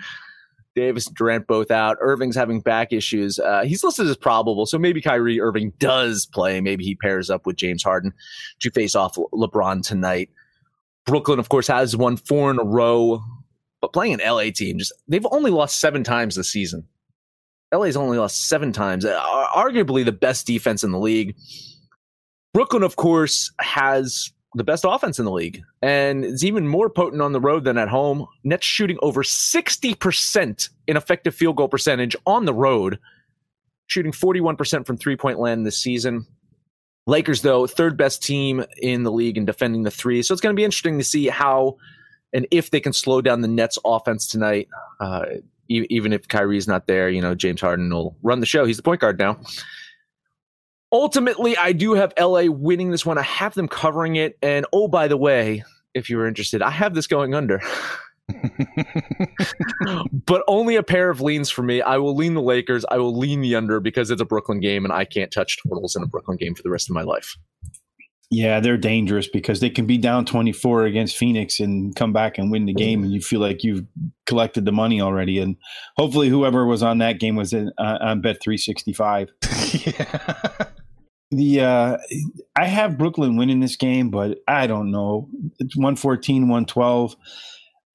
Davis 0.76 1.08
and 1.08 1.16
Durant 1.16 1.48
both 1.48 1.72
out. 1.72 1.98
Irving's 2.02 2.36
having 2.36 2.62
back 2.62 2.94
issues. 2.94 3.40
Uh, 3.40 3.64
he's 3.64 3.84
listed 3.84 4.08
as 4.08 4.18
probable, 4.18 4.66
so 4.66 4.78
maybe 4.78 5.02
Kyrie 5.02 5.42
Irving 5.42 5.74
does 5.80 6.26
play. 6.28 6.62
Maybe 6.62 6.84
he 6.84 6.96
pairs 6.96 7.30
up 7.30 7.46
with 7.46 7.56
James 7.56 7.84
Harden 7.84 8.14
to 8.60 8.70
face 8.72 8.96
off 8.96 9.16
LeBron 9.34 9.86
tonight. 9.86 10.30
Brooklyn, 11.06 11.40
of 11.40 11.50
course, 11.50 11.68
has 11.68 11.96
won 11.96 12.18
four 12.18 12.52
in 12.52 12.60
a 12.60 12.64
row, 12.64 13.24
but 13.82 13.94
playing 13.94 14.14
an 14.14 14.20
LA 14.20 14.52
team, 14.54 14.78
just 14.78 14.94
they've 15.08 15.26
only 15.32 15.50
lost 15.52 15.80
seven 15.80 16.04
times 16.04 16.36
this 16.36 16.50
season. 16.50 16.88
LA's 17.74 17.98
only 17.98 18.18
lost 18.18 18.48
seven 18.48 18.72
times, 18.72 19.06
uh, 19.06 19.20
arguably 19.56 20.06
the 20.06 20.12
best 20.12 20.48
defense 20.48 20.84
in 20.84 20.92
the 20.92 21.00
league. 21.00 21.36
Brooklyn, 22.54 22.84
of 22.84 22.96
course, 22.96 23.52
has 23.60 24.32
the 24.56 24.64
best 24.64 24.86
offense 24.88 25.20
in 25.20 25.26
the 25.26 25.32
league, 25.32 25.62
and 25.82 26.24
it's 26.24 26.44
even 26.44 26.68
more 26.68 26.90
potent 26.90 27.22
on 27.22 27.34
the 27.34 27.42
road 27.42 27.66
than 27.66 27.78
at 27.78 27.90
home. 27.90 28.26
Nets 28.44 28.66
shooting 28.66 28.98
over 29.02 29.22
60% 29.22 30.70
in 30.88 30.98
effective 30.98 31.36
field 31.36 31.58
goal 31.58 31.68
percentage 31.68 32.16
on 32.26 32.46
the 32.46 32.54
road, 32.54 33.00
shooting 33.88 34.14
41% 34.14 34.86
from 34.86 34.98
three 34.98 35.18
point 35.18 35.40
land 35.40 35.66
this 35.66 35.78
season. 35.78 36.26
Lakers, 37.06 37.42
though, 37.42 37.68
third 37.68 37.98
best 37.98 38.24
team 38.24 38.66
in 38.82 39.04
the 39.04 39.12
league 39.12 39.38
in 39.38 39.46
defending 39.46 39.84
the 39.84 39.92
three. 39.92 40.22
So 40.22 40.34
it's 40.34 40.42
going 40.42 40.54
to 40.54 40.60
be 40.60 40.66
interesting 40.66 40.98
to 40.98 41.04
see 41.06 41.28
how 41.28 41.78
and 42.34 42.46
if 42.52 42.72
they 42.72 42.82
can 42.82 42.92
slow 42.92 43.22
down 43.22 43.42
the 43.42 43.48
Nets 43.48 43.78
offense 43.86 44.28
tonight. 44.28 44.68
Uh, 45.00 45.26
e- 45.70 45.88
even 45.90 46.14
if 46.14 46.28
Kyrie's 46.28 46.68
not 46.68 46.88
there, 46.88 47.10
you 47.10 47.22
know, 47.22 47.36
James 47.36 47.62
Harden 47.62 47.90
will 47.90 48.16
run 48.24 48.40
the 48.40 48.46
show. 48.46 48.66
He's 48.66 48.78
the 48.78 48.84
point 48.84 49.02
guard 49.02 49.20
now. 49.20 49.40
Ultimately, 50.92 51.58
I 51.58 51.74
do 51.74 51.94
have 51.94 52.14
LA 52.20 52.44
winning 52.44 52.92
this 52.92 53.06
one. 53.06 53.18
I 53.18 53.24
have 53.24 53.54
them 53.54 53.68
covering 53.68 54.16
it. 54.16 54.38
And 54.42 54.66
oh, 54.72 54.88
by 54.88 55.08
the 55.08 55.18
way, 55.18 55.64
if 55.94 56.10
you 56.10 56.18
were 56.18 56.28
interested, 56.28 56.62
I 56.62 56.70
have 56.70 56.94
this 56.94 57.08
going 57.08 57.34
under. 57.34 57.62
but 60.26 60.44
only 60.48 60.76
a 60.76 60.84
pair 60.84 61.10
of 61.10 61.22
leans 61.22 61.50
for 61.50 61.64
me. 61.64 61.82
I 61.82 61.98
will 61.98 62.16
lean 62.16 62.34
the 62.34 62.42
Lakers. 62.42 62.86
I 62.90 62.98
will 62.98 63.18
lean 63.18 63.42
the 63.42 63.56
under 63.56 63.80
because 63.80 64.12
it's 64.12 64.22
a 64.22 64.26
Brooklyn 64.26 64.60
game 64.60 64.86
and 64.86 64.94
I 64.94 65.06
can't 65.06 65.32
touch 65.32 65.58
totals 65.64 65.96
in 65.96 66.04
a 66.04 66.08
Brooklyn 66.08 66.38
game 66.38 66.56
for 66.56 66.64
the 66.64 66.70
rest 66.70 66.90
of 66.90 66.94
my 66.94 67.04
life. 67.04 67.36
Yeah, 68.30 68.60
they're 68.60 68.78
dangerous 68.78 69.28
because 69.28 69.62
they 69.62 69.70
can 69.70 69.86
be 69.86 69.98
down 69.98 70.26
24 70.26 70.84
against 70.84 71.16
Phoenix 71.16 71.62
and 71.62 71.96
come 71.96 72.12
back 72.12 72.38
and 72.38 72.52
win 72.52 72.66
the 72.66 72.74
game, 72.74 73.04
and 73.04 73.14
you 73.14 73.22
feel 73.22 73.40
like 73.40 73.64
you've 73.64 73.86
collected 74.26 74.66
the 74.66 74.74
money 74.74 75.00
already. 75.00 75.40
And 75.40 75.56
hopefully, 75.96 76.28
whoever 76.28 76.66
was 76.66 76.84
on 76.84 76.98
that 76.98 77.20
game 77.20 77.38
was 77.38 77.54
in, 77.54 77.72
uh, 77.78 77.98
on 78.02 78.20
Bet 78.20 78.42
365. 78.42 79.30
yeah. 79.86 80.68
The 81.32 81.62
uh, 81.62 81.98
I 82.56 82.66
have 82.66 82.98
Brooklyn 82.98 83.38
winning 83.38 83.60
this 83.62 83.76
game, 83.76 84.10
but 84.10 84.40
I 84.48 84.68
don't 84.68 84.92
know. 84.92 85.30
It's 85.60 85.76
114, 85.76 86.44
112. 86.44 87.16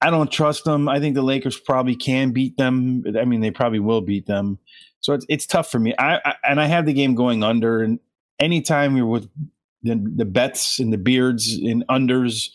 I 0.01 0.09
don't 0.09 0.31
trust 0.31 0.65
them. 0.65 0.89
I 0.89 0.99
think 0.99 1.15
the 1.15 1.21
Lakers 1.21 1.59
probably 1.59 1.95
can 1.95 2.31
beat 2.31 2.57
them. 2.57 3.03
I 3.19 3.25
mean, 3.25 3.41
they 3.41 3.51
probably 3.51 3.79
will 3.79 4.01
beat 4.01 4.25
them. 4.25 4.59
So 4.99 5.13
it's 5.13 5.25
it's 5.29 5.45
tough 5.45 5.71
for 5.71 5.79
me. 5.79 5.93
I, 5.97 6.19
I 6.25 6.35
and 6.43 6.59
I 6.59 6.65
have 6.65 6.85
the 6.85 6.93
game 6.93 7.15
going 7.15 7.43
under. 7.43 7.81
And 7.81 7.99
anytime 8.39 8.95
you're 8.95 9.05
with 9.05 9.29
the, 9.83 10.01
the 10.15 10.25
bets 10.25 10.79
and 10.79 10.91
the 10.91 10.97
beards 10.97 11.53
and 11.53 11.85
unders, 11.87 12.49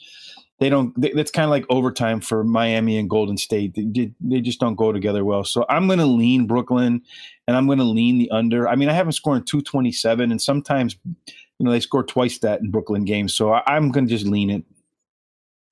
they 0.58 0.68
don't. 0.68 0.92
That's 1.00 1.30
kind 1.30 1.44
of 1.44 1.50
like 1.50 1.64
overtime 1.70 2.20
for 2.20 2.42
Miami 2.42 2.98
and 2.98 3.08
Golden 3.08 3.36
State. 3.36 3.74
They, 3.74 4.12
they 4.20 4.40
just 4.40 4.58
don't 4.58 4.74
go 4.74 4.92
together 4.92 5.24
well. 5.24 5.44
So 5.44 5.64
I'm 5.68 5.86
going 5.86 6.00
to 6.00 6.06
lean 6.06 6.46
Brooklyn, 6.46 7.02
and 7.46 7.56
I'm 7.56 7.66
going 7.66 7.78
to 7.78 7.84
lean 7.84 8.18
the 8.18 8.30
under. 8.30 8.68
I 8.68 8.74
mean, 8.74 8.88
I 8.88 8.92
have 8.92 9.06
them 9.06 9.12
scoring 9.12 9.44
227, 9.44 10.32
and 10.32 10.42
sometimes 10.42 10.96
you 11.04 11.64
know 11.64 11.70
they 11.70 11.80
score 11.80 12.02
twice 12.02 12.38
that 12.38 12.60
in 12.60 12.70
Brooklyn 12.70 13.04
games. 13.04 13.34
So 13.34 13.52
I, 13.52 13.62
I'm 13.66 13.92
going 13.92 14.06
to 14.06 14.10
just 14.10 14.26
lean 14.26 14.50
it. 14.50 14.64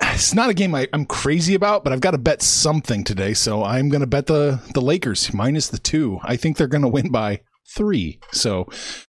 It's 0.00 0.34
not 0.34 0.50
a 0.50 0.54
game 0.54 0.74
I, 0.74 0.88
I'm 0.92 1.04
crazy 1.04 1.54
about, 1.54 1.82
but 1.82 1.92
I've 1.92 2.00
got 2.00 2.12
to 2.12 2.18
bet 2.18 2.42
something 2.42 3.02
today. 3.02 3.34
So 3.34 3.64
I'm 3.64 3.88
going 3.88 4.02
to 4.02 4.06
bet 4.06 4.26
the, 4.26 4.60
the 4.74 4.80
Lakers 4.80 5.32
minus 5.32 5.68
the 5.68 5.78
two. 5.78 6.20
I 6.22 6.36
think 6.36 6.56
they're 6.56 6.66
going 6.68 6.82
to 6.82 6.88
win 6.88 7.10
by 7.10 7.40
three. 7.68 8.20
So 8.32 8.68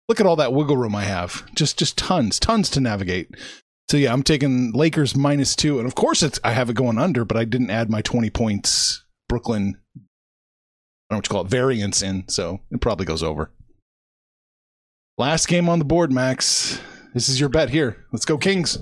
look 0.07 0.19
at 0.19 0.25
all 0.25 0.35
that 0.37 0.53
wiggle 0.53 0.77
room 0.77 0.95
I 0.95 1.03
have. 1.03 1.45
Just 1.55 1.77
just 1.77 1.97
tons, 1.97 2.39
tons 2.39 2.69
to 2.71 2.79
navigate. 2.79 3.29
So 3.89 3.97
yeah, 3.97 4.13
I'm 4.13 4.23
taking 4.23 4.71
Lakers 4.71 5.15
minus 5.15 5.55
two, 5.55 5.77
and 5.77 5.87
of 5.87 5.95
course 5.95 6.23
it's 6.23 6.39
I 6.43 6.51
have 6.51 6.69
it 6.69 6.75
going 6.75 6.97
under, 6.97 7.23
but 7.23 7.37
I 7.37 7.45
didn't 7.45 7.69
add 7.69 7.89
my 7.89 8.01
20 8.01 8.29
points 8.31 9.03
Brooklyn. 9.29 9.77
I 9.95 11.13
don't 11.13 11.17
know 11.17 11.17
what 11.17 11.27
you 11.27 11.31
call 11.31 11.45
it 11.45 11.49
variance 11.49 12.01
in, 12.01 12.27
so 12.27 12.61
it 12.71 12.81
probably 12.81 13.05
goes 13.05 13.21
over. 13.21 13.51
Last 15.17 15.47
game 15.47 15.69
on 15.69 15.79
the 15.79 15.85
board, 15.85 16.11
Max. 16.11 16.79
This 17.13 17.29
is 17.29 17.39
your 17.39 17.49
bet 17.49 17.69
here. 17.69 18.05
Let's 18.11 18.25
go 18.25 18.37
Kings. 18.37 18.77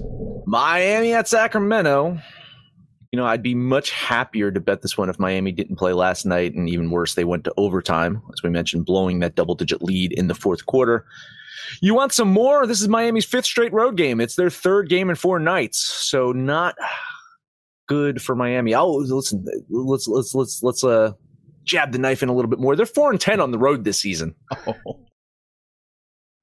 Miami 0.47 1.13
at 1.13 1.27
Sacramento. 1.27 2.19
You 3.13 3.17
know, 3.17 3.28
I'd 3.28 3.43
be 3.43 3.54
much 3.54 3.91
happier 3.91 4.49
to 4.49 4.60
bet 4.60 4.82
this 4.82 4.97
one 4.97 5.08
if 5.08 5.19
Miami 5.19 5.52
didn't 5.52 5.76
play 5.76 5.93
last 5.93 6.26
night, 6.26 6.56
and 6.56 6.67
even 6.67 6.89
worse, 6.89 7.13
they 7.13 7.26
went 7.26 7.43
to 7.43 7.54
overtime, 7.58 8.23
as 8.34 8.41
we 8.41 8.49
mentioned, 8.49 8.88
blowing 8.88 9.19
that 9.19 9.36
double 9.36 9.54
digit 9.54 9.84
lead 9.84 10.12
in 10.13 10.26
the 10.26 10.34
fourth 10.34 10.65
quarter. 10.65 11.06
You 11.80 11.93
want 11.93 12.12
some 12.12 12.28
more? 12.28 12.65
This 12.65 12.82
is 12.82 12.88
Miami's 12.88 13.23
fifth 13.23 13.45
straight 13.45 13.71
road 13.71 13.97
game. 13.97 14.19
It's 14.19 14.36
their 14.36 14.49
third 14.49 14.89
game 14.89 15.12
in 15.12 15.15
four 15.15 15.38
nights, 15.38 15.78
so 15.78 16.32
not 16.32 16.73
good 17.88 18.19
for 18.19 18.36
Miami. 18.36 18.73
Oh, 18.73 18.95
listen, 18.95 19.45
let's 19.69 20.08
let's 20.08 20.34
let's 20.34 20.63
let's 20.63 20.84
uh 20.84 21.12
jab 21.65 21.91
the 21.91 21.99
knife 21.99 22.23
in 22.23 22.30
a 22.30 22.34
little 22.34 22.49
bit 22.49 22.58
more. 22.58 22.76
They're 22.76 22.88
four 22.88 23.12
and 23.12 23.21
ten 23.21 23.39
on 23.39 23.52
the 23.52 23.60
road 23.60 23.84
this 23.84 23.99
season. 23.99 24.34
Oh. 24.65 24.73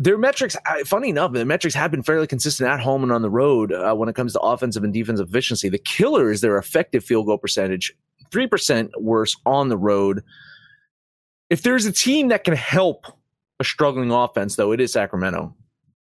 Their 0.01 0.17
metrics, 0.17 0.57
funny 0.87 1.11
enough, 1.11 1.35
the 1.35 1.45
metrics 1.45 1.75
have 1.75 1.91
been 1.91 2.03
fairly 2.03 2.27
consistent 2.27 2.71
at 2.71 2.81
home 2.81 3.03
and 3.03 3.13
on 3.13 3.21
the 3.21 3.29
road 3.29 3.71
uh, 3.71 3.95
when 3.95 4.09
it 4.09 4.15
comes 4.15 4.33
to 4.33 4.41
offensive 4.41 4.83
and 4.83 4.95
defensive 4.95 5.29
efficiency. 5.29 5.69
The 5.69 5.77
killer 5.77 6.31
is 6.31 6.41
their 6.41 6.57
effective 6.57 7.05
field 7.05 7.27
goal 7.27 7.37
percentage, 7.37 7.93
three 8.33 8.47
percent 8.47 8.91
worse 8.99 9.37
on 9.45 9.69
the 9.69 9.77
road. 9.77 10.25
If 11.51 11.61
there's 11.61 11.85
a 11.85 11.93
team 11.93 12.29
that 12.29 12.45
can 12.45 12.57
help 12.57 13.05
a 13.59 13.65
struggling 13.65 14.11
offense, 14.11 14.57
though, 14.57 14.73
it 14.73 14.81
is 14.81 14.91
Sacramento. 14.91 15.55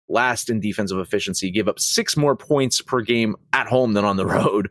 Last 0.09 0.49
in 0.49 0.59
defensive 0.59 0.97
efficiency, 0.97 1.51
give 1.51 1.67
up 1.67 1.79
six 1.79 2.17
more 2.17 2.35
points 2.35 2.81
per 2.81 3.01
game 3.01 3.35
at 3.53 3.67
home 3.67 3.93
than 3.93 4.03
on 4.03 4.17
the 4.17 4.25
road. 4.25 4.67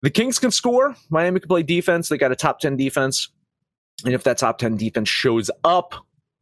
The 0.00 0.10
Kings 0.10 0.38
can 0.38 0.50
score. 0.50 0.96
Miami 1.10 1.40
can 1.40 1.48
play 1.48 1.62
defense. 1.62 2.08
They 2.08 2.16
got 2.16 2.32
a 2.32 2.36
top 2.36 2.60
10 2.60 2.76
defense. 2.76 3.28
And 4.04 4.14
if 4.14 4.24
that 4.24 4.38
top 4.38 4.56
10 4.56 4.78
defense 4.78 5.10
shows 5.10 5.50
up 5.62 5.94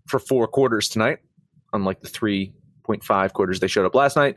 for 0.06 0.18
four 0.18 0.46
quarters 0.46 0.88
tonight, 0.88 1.18
unlike 1.72 2.00
the 2.00 2.08
3.5 2.08 3.32
quarters 3.32 3.60
they 3.60 3.66
showed 3.66 3.86
up 3.86 3.94
last 3.94 4.16
night, 4.16 4.36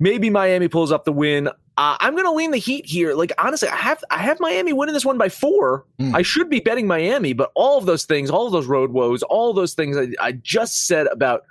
maybe 0.00 0.30
Miami 0.30 0.68
pulls 0.68 0.92
up 0.92 1.04
the 1.04 1.12
win. 1.12 1.48
Uh, 1.48 1.96
I'm 1.98 2.14
going 2.14 2.24
to 2.24 2.32
lean 2.32 2.52
the 2.52 2.58
Heat 2.58 2.86
here. 2.86 3.14
Like 3.14 3.32
honestly, 3.38 3.68
I 3.68 3.76
have 3.76 4.02
I 4.10 4.18
have 4.18 4.38
Miami 4.40 4.72
winning 4.72 4.94
this 4.94 5.04
one 5.04 5.18
by 5.18 5.28
four. 5.28 5.84
Mm. 5.98 6.14
I 6.14 6.22
should 6.22 6.48
be 6.48 6.60
betting 6.60 6.86
Miami, 6.86 7.32
but 7.32 7.50
all 7.54 7.78
of 7.78 7.86
those 7.86 8.04
things, 8.04 8.30
all 8.30 8.46
of 8.46 8.52
those 8.52 8.66
road 8.66 8.92
woes, 8.92 9.22
all 9.24 9.52
those 9.52 9.74
things 9.74 9.96
I, 9.96 10.08
I 10.20 10.32
just 10.32 10.86
said 10.86 11.06
about 11.08 11.44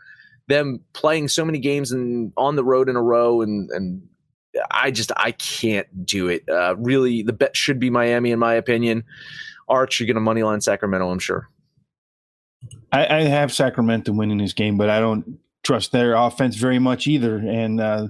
them 0.48 0.82
playing 0.94 1.28
so 1.30 1.44
many 1.46 1.60
games 1.60 1.92
and 1.92 2.32
on 2.38 2.56
the 2.56 2.64
road 2.64 2.90
in 2.90 2.96
a 2.96 3.02
row 3.02 3.42
and 3.42 3.70
and 3.72 4.02
I 4.72 4.92
just 4.92 5.12
I 5.16 5.32
can't 5.32 6.06
do 6.06 6.28
it. 6.28 6.48
Uh, 6.48 6.76
really, 6.78 7.24
the 7.24 7.34
bet 7.34 7.56
should 7.56 7.80
be 7.80 7.90
Miami, 7.90 8.32
in 8.32 8.40
my 8.40 8.54
opinion. 8.54 9.04
Arch, 9.68 10.00
you're 10.00 10.12
going 10.12 10.24
to 10.24 10.32
moneyline 10.32 10.62
Sacramento, 10.62 11.10
I'm 11.10 11.20
sure. 11.20 11.50
I, 12.94 13.18
I, 13.18 13.22
have 13.24 13.52
Sacramento 13.52 14.12
winning 14.14 14.38
this 14.38 14.54
game, 14.54 14.78
but 14.78 14.90
I 14.90 15.00
don't 15.00 15.40
trust 15.64 15.92
their 15.92 16.14
offense 16.14 16.56
very 16.56 16.78
much 16.78 17.08
either. 17.08 17.38
And 17.38 17.82
uh, 17.82 18.10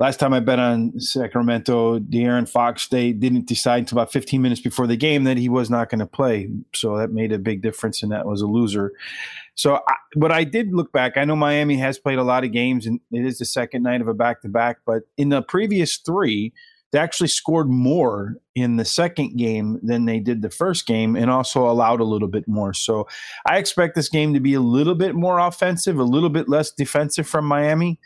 last 0.00 0.18
time 0.18 0.32
I 0.32 0.40
bet 0.40 0.58
on 0.58 0.98
Sacramento, 0.98 2.00
De'Aaron 2.00 2.48
Fox, 2.48 2.88
they 2.88 3.12
didn't 3.12 3.46
decide 3.46 3.78
until 3.78 3.98
about 3.98 4.12
15 4.12 4.42
minutes 4.42 4.60
before 4.60 4.88
the 4.88 4.96
game 4.96 5.22
that 5.24 5.36
he 5.36 5.48
was 5.48 5.70
not 5.70 5.88
going 5.88 6.00
to 6.00 6.06
play. 6.06 6.50
So 6.74 6.96
that 6.96 7.12
made 7.12 7.32
a 7.32 7.38
big 7.38 7.62
difference, 7.62 8.02
and 8.02 8.10
that 8.10 8.26
was 8.26 8.42
a 8.42 8.46
loser. 8.46 8.92
So, 9.54 9.76
I, 9.76 9.94
but 10.16 10.32
I 10.32 10.42
did 10.42 10.74
look 10.74 10.90
back. 10.92 11.16
I 11.16 11.24
know 11.24 11.36
Miami 11.36 11.76
has 11.76 11.98
played 11.98 12.18
a 12.18 12.24
lot 12.24 12.42
of 12.42 12.50
games, 12.50 12.86
and 12.86 12.98
it 13.12 13.24
is 13.24 13.38
the 13.38 13.44
second 13.44 13.84
night 13.84 14.00
of 14.00 14.08
a 14.08 14.14
back 14.14 14.42
to 14.42 14.48
back. 14.48 14.78
But 14.84 15.02
in 15.16 15.28
the 15.28 15.42
previous 15.42 15.96
three, 15.98 16.52
they 16.92 16.98
actually 16.98 17.28
scored 17.28 17.68
more 17.68 18.36
in 18.54 18.76
the 18.76 18.84
second 18.84 19.36
game 19.36 19.80
than 19.82 20.04
they 20.04 20.20
did 20.20 20.42
the 20.42 20.50
first 20.50 20.86
game, 20.86 21.16
and 21.16 21.30
also 21.30 21.68
allowed 21.68 22.00
a 22.00 22.04
little 22.04 22.28
bit 22.28 22.46
more. 22.46 22.74
So, 22.74 23.08
I 23.46 23.58
expect 23.58 23.94
this 23.94 24.08
game 24.08 24.34
to 24.34 24.40
be 24.40 24.54
a 24.54 24.60
little 24.60 24.94
bit 24.94 25.14
more 25.14 25.38
offensive, 25.38 25.98
a 25.98 26.04
little 26.04 26.30
bit 26.30 26.48
less 26.48 26.70
defensive 26.70 27.26
from 27.26 27.46
Miami. 27.46 27.98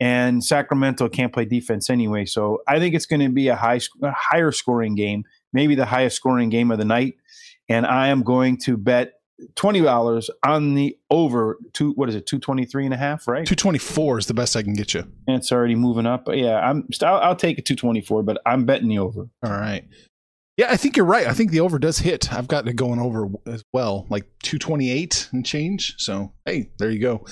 And 0.00 0.42
Sacramento 0.42 1.08
can't 1.08 1.32
play 1.32 1.44
defense 1.44 1.88
anyway, 1.88 2.24
so 2.24 2.60
I 2.66 2.80
think 2.80 2.94
it's 2.96 3.06
going 3.06 3.20
to 3.20 3.28
be 3.28 3.46
a 3.46 3.54
high, 3.54 3.78
a 4.02 4.10
higher 4.10 4.50
scoring 4.50 4.96
game, 4.96 5.24
maybe 5.52 5.76
the 5.76 5.86
highest 5.86 6.16
scoring 6.16 6.48
game 6.48 6.72
of 6.72 6.78
the 6.78 6.84
night. 6.84 7.14
And 7.68 7.86
I 7.86 8.08
am 8.08 8.24
going 8.24 8.56
to 8.64 8.76
bet 8.76 9.12
twenty 9.54 9.80
dollars 9.80 10.30
on 10.44 10.74
the 10.74 10.96
over 11.10 11.58
two. 11.72 11.92
What 11.92 12.08
is 12.08 12.14
it? 12.14 12.26
Two 12.26 12.38
twenty 12.38 12.64
three 12.64 12.84
and 12.84 12.94
a 12.94 12.96
half, 12.96 13.28
right? 13.28 13.46
Two 13.46 13.54
twenty 13.54 13.78
four 13.78 14.18
is 14.18 14.26
the 14.26 14.34
best 14.34 14.56
I 14.56 14.62
can 14.62 14.74
get 14.74 14.94
you. 14.94 15.00
And 15.26 15.36
it's 15.36 15.52
already 15.52 15.74
moving 15.74 16.06
up. 16.06 16.24
But 16.24 16.38
yeah, 16.38 16.58
I'm. 16.58 16.88
I'll, 17.02 17.18
I'll 17.18 17.36
take 17.36 17.58
a 17.58 17.62
two 17.62 17.76
twenty 17.76 18.00
four, 18.00 18.22
but 18.22 18.40
I'm 18.46 18.64
betting 18.64 18.88
the 18.88 18.98
over. 18.98 19.28
All 19.44 19.50
right. 19.50 19.84
Yeah, 20.58 20.70
I 20.70 20.76
think 20.76 20.96
you're 20.96 21.06
right. 21.06 21.26
I 21.26 21.32
think 21.32 21.50
the 21.50 21.60
over 21.60 21.78
does 21.78 21.98
hit. 21.98 22.32
I've 22.32 22.46
got 22.48 22.68
it 22.68 22.76
going 22.76 23.00
over 23.00 23.28
as 23.46 23.62
well, 23.72 24.06
like 24.10 24.26
two 24.42 24.58
twenty 24.58 24.90
eight 24.90 25.28
and 25.32 25.46
change. 25.46 25.94
So 25.98 26.32
hey, 26.44 26.70
there 26.78 26.90
you 26.90 27.00
go. 27.00 27.24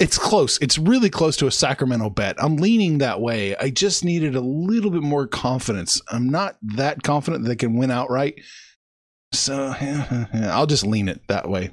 It's 0.00 0.18
close. 0.18 0.58
It's 0.60 0.78
really 0.78 1.10
close 1.10 1.36
to 1.38 1.46
a 1.46 1.50
Sacramento 1.50 2.10
bet. 2.10 2.36
I'm 2.42 2.56
leaning 2.56 2.98
that 2.98 3.20
way. 3.20 3.54
I 3.56 3.70
just 3.70 4.04
needed 4.04 4.34
a 4.34 4.40
little 4.40 4.90
bit 4.90 5.02
more 5.02 5.26
confidence. 5.26 6.00
I'm 6.10 6.28
not 6.28 6.56
that 6.62 7.02
confident 7.02 7.44
that 7.44 7.48
they 7.48 7.56
can 7.56 7.76
win 7.76 7.90
outright. 7.90 8.40
So 9.38 9.74
yeah, 9.80 10.50
I'll 10.52 10.66
just 10.66 10.86
lean 10.86 11.08
it 11.08 11.20
that 11.28 11.48
way. 11.48 11.70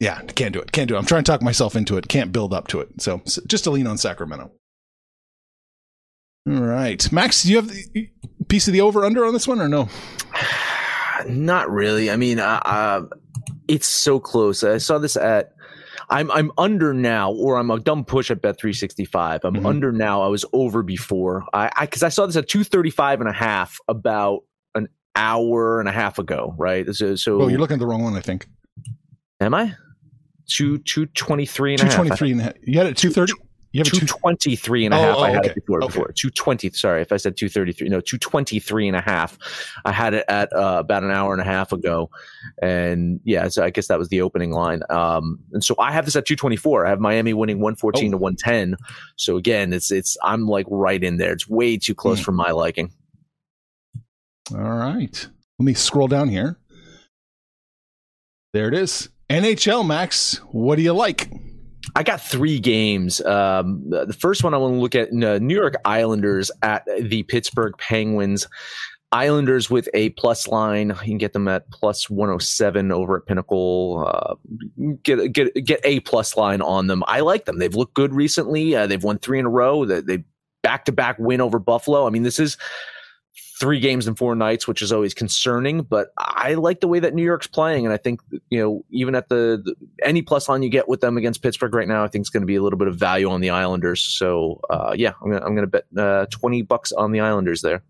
Yeah, 0.00 0.20
can't 0.22 0.52
do 0.52 0.60
it. 0.60 0.70
Can't 0.70 0.88
do 0.88 0.94
it. 0.94 0.98
I'm 0.98 1.06
trying 1.06 1.24
to 1.24 1.30
talk 1.30 1.42
myself 1.42 1.74
into 1.74 1.96
it. 1.96 2.08
Can't 2.08 2.32
build 2.32 2.54
up 2.54 2.68
to 2.68 2.80
it. 2.80 2.88
So, 3.00 3.20
so 3.24 3.42
just 3.46 3.66
a 3.66 3.70
lean 3.70 3.86
on 3.86 3.98
Sacramento. 3.98 4.52
All 6.48 6.54
right, 6.54 7.10
Max, 7.12 7.42
do 7.42 7.50
you 7.50 7.56
have 7.56 7.68
the 7.68 8.08
piece 8.48 8.68
of 8.68 8.72
the 8.72 8.80
over 8.80 9.04
under 9.04 9.26
on 9.26 9.32
this 9.32 9.46
one 9.46 9.60
or 9.60 9.68
no? 9.68 9.88
Not 11.26 11.68
really. 11.70 12.10
I 12.10 12.16
mean, 12.16 12.38
uh, 12.38 12.60
uh, 12.64 13.02
it's 13.66 13.88
so 13.88 14.20
close. 14.20 14.62
I 14.64 14.78
saw 14.78 14.98
this 14.98 15.16
at. 15.16 15.52
I'm 16.10 16.30
I'm 16.30 16.52
under 16.56 16.94
now, 16.94 17.32
or 17.32 17.58
I'm 17.58 17.70
a 17.70 17.78
dumb 17.78 18.04
push 18.04 18.30
at 18.30 18.40
bet 18.40 18.58
365. 18.58 19.44
I'm 19.44 19.54
mm-hmm. 19.54 19.66
under 19.66 19.92
now. 19.92 20.22
I 20.22 20.28
was 20.28 20.46
over 20.54 20.82
before. 20.82 21.44
I 21.52 21.70
because 21.80 22.02
I, 22.02 22.06
I 22.06 22.08
saw 22.08 22.24
this 22.24 22.36
at 22.36 22.48
235 22.48 23.20
and 23.20 23.28
a 23.28 23.32
half 23.32 23.78
about 23.88 24.44
hour 25.18 25.80
and 25.80 25.88
a 25.88 25.92
half 25.92 26.18
ago, 26.18 26.54
right? 26.56 26.86
So, 26.94 27.16
so 27.16 27.42
oh, 27.42 27.48
you're 27.48 27.58
looking 27.58 27.74
at 27.74 27.80
the 27.80 27.86
wrong 27.86 28.02
one, 28.02 28.14
I 28.14 28.20
think. 28.20 28.46
Am 29.40 29.52
I? 29.52 29.74
Two 30.46 30.78
two 30.78 31.06
twenty 31.06 31.44
three 31.44 31.74
and 31.74 31.82
two 31.82 31.88
twenty 31.90 32.16
three 32.16 32.32
and 32.32 32.40
a 32.40 32.44
half. 32.44 32.54
You 32.62 32.78
had 32.78 32.86
it 32.86 32.96
two 32.96 33.10
thirty. 33.10 33.34
You 33.72 33.80
have 33.80 33.92
two 33.92 34.06
twenty 34.06 34.56
three 34.56 34.86
and 34.86 34.94
a 34.94 34.96
half. 34.96 35.16
Oh, 35.16 35.18
oh, 35.18 35.22
I 35.24 35.30
had 35.30 35.40
okay. 35.40 35.50
it 35.50 35.54
before. 35.56 35.84
Okay. 35.84 35.86
Before 35.88 36.12
two 36.12 36.30
twenty. 36.30 36.70
Sorry, 36.70 37.02
if 37.02 37.12
I 37.12 37.18
said 37.18 37.36
two 37.36 37.50
thirty 37.50 37.72
three. 37.72 37.90
No, 37.90 38.00
two 38.00 38.16
twenty 38.16 38.58
three 38.58 38.88
and 38.88 38.96
a 38.96 39.02
half. 39.02 39.36
I 39.84 39.92
had 39.92 40.14
it 40.14 40.24
at 40.26 40.50
uh, 40.54 40.76
about 40.78 41.04
an 41.04 41.10
hour 41.10 41.32
and 41.32 41.42
a 41.42 41.44
half 41.44 41.72
ago, 41.72 42.08
and 42.62 43.20
yeah, 43.24 43.48
so 43.48 43.62
I 43.62 43.68
guess 43.68 43.88
that 43.88 43.98
was 43.98 44.08
the 44.08 44.22
opening 44.22 44.52
line. 44.52 44.80
Um, 44.88 45.38
and 45.52 45.62
so 45.62 45.74
I 45.78 45.92
have 45.92 46.06
this 46.06 46.16
at 46.16 46.24
two 46.24 46.34
twenty 46.34 46.56
four. 46.56 46.86
I 46.86 46.88
have 46.88 46.98
Miami 46.98 47.34
winning 47.34 47.60
one 47.60 47.76
fourteen 47.76 48.14
oh. 48.14 48.16
to 48.16 48.16
one 48.16 48.36
ten. 48.36 48.74
So 49.16 49.36
again, 49.36 49.74
it's 49.74 49.92
it's 49.92 50.16
I'm 50.24 50.46
like 50.46 50.66
right 50.70 51.04
in 51.04 51.18
there. 51.18 51.32
It's 51.32 51.46
way 51.46 51.76
too 51.76 51.94
close 51.94 52.20
mm. 52.20 52.24
for 52.24 52.32
my 52.32 52.52
liking. 52.52 52.90
All 54.52 54.60
right. 54.60 55.28
Let 55.58 55.64
me 55.64 55.74
scroll 55.74 56.08
down 56.08 56.28
here. 56.28 56.58
There 58.52 58.68
it 58.68 58.74
is. 58.74 59.08
NHL 59.28 59.86
Max, 59.86 60.36
what 60.52 60.76
do 60.76 60.82
you 60.82 60.94
like? 60.94 61.30
I 61.94 62.02
got 62.02 62.20
three 62.20 62.58
games. 62.58 63.20
Um, 63.20 63.82
the 63.88 64.16
first 64.18 64.44
one 64.44 64.54
I 64.54 64.58
want 64.58 64.74
to 64.74 64.80
look 64.80 64.94
at 64.94 65.08
uh, 65.10 65.38
New 65.38 65.54
York 65.54 65.74
Islanders 65.84 66.50
at 66.62 66.84
the 67.00 67.22
Pittsburgh 67.24 67.74
Penguins. 67.78 68.46
Islanders 69.10 69.70
with 69.70 69.88
a 69.94 70.10
plus 70.10 70.48
line. 70.48 70.88
You 70.88 70.94
can 70.94 71.18
get 71.18 71.32
them 71.32 71.48
at 71.48 71.70
plus 71.70 72.10
107 72.10 72.92
over 72.92 73.16
at 73.16 73.26
Pinnacle. 73.26 74.04
Uh, 74.06 74.34
get 75.02 75.32
get 75.32 75.54
get 75.64 75.80
a 75.82 76.00
plus 76.00 76.36
line 76.36 76.60
on 76.60 76.88
them. 76.88 77.02
I 77.06 77.20
like 77.20 77.46
them. 77.46 77.58
They've 77.58 77.74
looked 77.74 77.94
good 77.94 78.14
recently. 78.14 78.76
Uh, 78.76 78.86
they've 78.86 79.02
won 79.02 79.18
three 79.18 79.38
in 79.38 79.46
a 79.46 79.50
row. 79.50 79.86
They 79.86 80.24
back 80.62 80.84
to 80.86 80.92
back 80.92 81.18
win 81.18 81.40
over 81.40 81.58
Buffalo. 81.58 82.06
I 82.06 82.10
mean, 82.10 82.22
this 82.22 82.38
is 82.38 82.58
three 83.58 83.80
games 83.80 84.06
in 84.06 84.14
four 84.14 84.34
nights, 84.34 84.68
which 84.68 84.82
is 84.82 84.92
always 84.92 85.14
concerning. 85.14 85.82
But 85.82 86.12
I 86.16 86.54
like 86.54 86.80
the 86.80 86.88
way 86.88 87.00
that 87.00 87.14
New 87.14 87.24
York's 87.24 87.46
playing, 87.46 87.84
and 87.84 87.92
I 87.92 87.96
think 87.96 88.20
you 88.50 88.60
know 88.60 88.84
even 88.90 89.14
at 89.14 89.28
the, 89.28 89.60
the 89.64 89.74
any 90.04 90.22
plus 90.22 90.48
line 90.48 90.62
you 90.62 90.70
get 90.70 90.88
with 90.88 91.00
them 91.00 91.16
against 91.16 91.42
Pittsburgh 91.42 91.74
right 91.74 91.88
now, 91.88 92.04
I 92.04 92.08
think 92.08 92.22
it's 92.22 92.30
going 92.30 92.42
to 92.42 92.46
be 92.46 92.56
a 92.56 92.62
little 92.62 92.78
bit 92.78 92.88
of 92.88 92.96
value 92.96 93.28
on 93.30 93.40
the 93.40 93.50
Islanders. 93.50 94.02
So 94.02 94.60
uh, 94.70 94.94
yeah, 94.96 95.12
I'm 95.22 95.30
gonna, 95.30 95.44
I'm 95.44 95.54
gonna 95.54 95.66
bet 95.66 95.84
uh, 95.96 96.26
twenty 96.30 96.62
bucks 96.62 96.92
on 96.92 97.12
the 97.12 97.20
Islanders 97.20 97.62
there. 97.62 97.82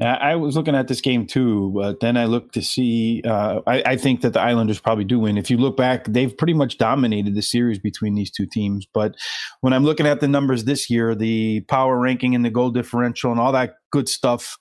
I 0.00 0.36
was 0.36 0.56
looking 0.56 0.74
at 0.74 0.88
this 0.88 1.00
game 1.00 1.26
too, 1.26 1.70
but 1.74 2.00
then 2.00 2.16
I 2.16 2.24
looked 2.24 2.54
to 2.54 2.62
see. 2.62 3.22
Uh, 3.24 3.60
I, 3.66 3.82
I, 3.86 3.96
think 3.96 4.22
that 4.22 4.32
the 4.32 4.40
Islanders 4.40 4.80
probably 4.80 5.04
do 5.04 5.20
win. 5.20 5.38
If 5.38 5.50
you 5.50 5.58
look 5.58 5.76
back, 5.76 6.06
they've 6.06 6.36
pretty 6.36 6.54
much 6.54 6.78
dominated 6.78 7.34
the 7.34 7.42
series 7.42 7.78
between 7.78 8.14
these 8.14 8.30
two 8.30 8.46
teams. 8.46 8.86
But 8.92 9.14
when 9.60 9.72
I'm 9.72 9.84
looking 9.84 10.06
at 10.06 10.20
the 10.20 10.26
numbers 10.26 10.64
this 10.64 10.90
year, 10.90 11.14
the 11.14 11.60
power 11.68 11.98
ranking 11.98 12.34
and 12.34 12.44
the 12.44 12.50
goal 12.50 12.70
differential 12.70 13.30
and 13.30 13.38
all 13.38 13.52
that 13.52 13.74
good 13.92 14.08
stuff, 14.08 14.58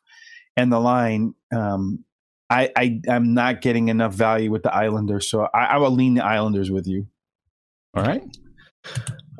and 0.57 0.71
the 0.71 0.79
line, 0.79 1.33
um, 1.51 2.03
I, 2.49 2.69
I 2.75 2.99
am 3.07 3.33
not 3.33 3.61
getting 3.61 3.87
enough 3.87 4.13
value 4.13 4.51
with 4.51 4.63
the 4.63 4.73
Islanders, 4.73 5.29
so 5.29 5.47
I, 5.53 5.65
I 5.65 5.77
will 5.77 5.91
lean 5.91 6.15
the 6.15 6.25
Islanders 6.25 6.69
with 6.69 6.85
you. 6.85 7.07
All 7.95 8.03
right. 8.03 8.23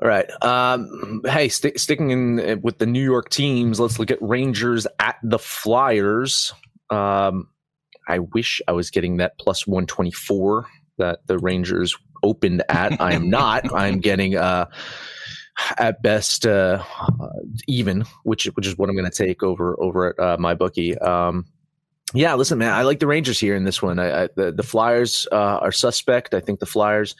All 0.02 0.08
right. 0.08 0.30
Um, 0.44 1.22
hey, 1.26 1.48
st- 1.48 1.80
sticking 1.80 2.10
in 2.10 2.40
uh, 2.40 2.56
with 2.64 2.80
the 2.80 2.88
New 2.88 3.04
York 3.04 3.30
teams, 3.30 3.80
let's 3.80 4.00
look 4.00 4.10
at 4.10 4.18
Rangers 4.20 4.88
at 5.00 5.18
the 5.22 5.38
Flyers. 5.38 6.54
Um, 6.90 7.50
I 8.08 8.20
wish 8.20 8.62
I 8.68 8.72
was 8.72 8.90
getting 8.90 9.18
that 9.18 9.38
plus 9.38 9.68
124 9.68 10.66
that 10.98 11.20
the 11.28 11.38
Rangers 11.38 11.96
opened 12.24 12.64
at. 12.68 13.00
I 13.00 13.14
am 13.14 13.30
not. 13.30 13.72
I'm 13.76 14.00
getting 14.00 14.36
uh, 14.36 14.66
at 15.78 16.02
best 16.02 16.48
uh, 16.48 16.84
even, 17.68 18.04
which 18.24 18.46
which 18.46 18.66
is 18.66 18.78
what 18.80 18.90
I'm 18.90 18.96
going 18.96 19.10
to 19.10 19.26
take 19.26 19.44
over 19.44 19.80
over 19.80 20.10
at 20.10 20.20
uh, 20.20 20.38
my 20.40 20.56
bookie. 20.56 20.98
Um, 20.98 21.46
yeah, 22.14 22.34
listen, 22.34 22.58
man, 22.58 22.74
I 22.74 22.82
like 22.84 23.00
the 23.00 23.08
Rangers 23.08 23.40
here 23.40 23.56
in 23.56 23.64
this 23.64 23.82
one. 23.82 23.98
I, 23.98 24.24
I, 24.24 24.30
the 24.36 24.52
the 24.52 24.64
Flyers 24.64 25.28
uh, 25.32 25.60
are 25.62 25.72
suspect. 25.72 26.34
I 26.34 26.42
think 26.42 26.60
the 26.60 26.66
Flyers, 26.66 27.16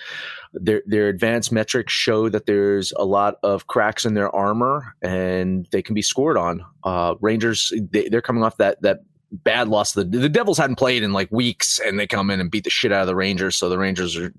their 0.54 0.82
their 0.86 1.08
advanced 1.08 1.52
metrics 1.52 1.94
show 1.94 2.28
that 2.30 2.46
there's 2.46 2.92
a 2.98 3.06
lot 3.06 3.36
of 3.44 3.68
cracks 3.68 4.06
in 4.06 4.16
their 4.16 4.34
armor, 4.36 4.96
and 5.02 5.68
they 5.72 5.82
can 5.82 5.96
be 5.96 6.02
scored 6.02 6.38
on. 6.38 6.66
Uh, 6.84 7.16
Rangers, 7.22 7.72
they, 7.92 8.08
are 8.14 8.22
coming 8.22 8.44
off 8.44 8.58
that 8.58 8.82
that 8.82 9.00
bad 9.32 9.70
loss. 9.70 9.94
The 9.94 10.04
the 10.04 10.28
Devils 10.28 10.58
hadn't 10.58 10.76
played 10.76 11.04
in 11.04 11.14
like 11.14 11.32
weeks, 11.32 11.80
and 11.80 11.98
they 11.98 12.08
come 12.08 12.30
in 12.30 12.42
and 12.42 12.52
beat 12.52 12.66
the 12.66 12.70
shit 12.70 12.92
out 12.92 13.02
of 13.02 13.08
the 13.08 13.16
Rangers. 13.16 13.56
So 13.56 13.70
the 13.70 13.78
Rangers 13.78 14.18
are 14.18 14.34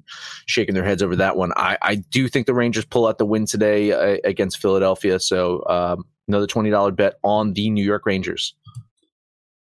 shaking 0.45 0.75
their 0.75 0.85
heads 0.85 1.03
over 1.03 1.17
that 1.17 1.37
one. 1.37 1.53
I 1.57 1.79
I 1.81 1.95
do 1.97 2.29
think 2.29 2.47
the 2.47 2.55
Rangers 2.55 2.85
pull 2.85 3.07
out 3.07 3.19
the 3.19 3.27
win 3.27 3.47
today 3.47 3.93
uh, 3.93 4.19
against 4.25 4.61
Philadelphia. 4.61 5.19
So 5.19 5.65
um, 5.67 6.05
another 6.29 6.47
twenty 6.47 6.69
dollar 6.71 6.91
bet 6.91 7.15
on 7.25 7.55
the 7.55 7.71
New 7.71 7.85
York 7.85 8.05
Rangers. 8.05 8.55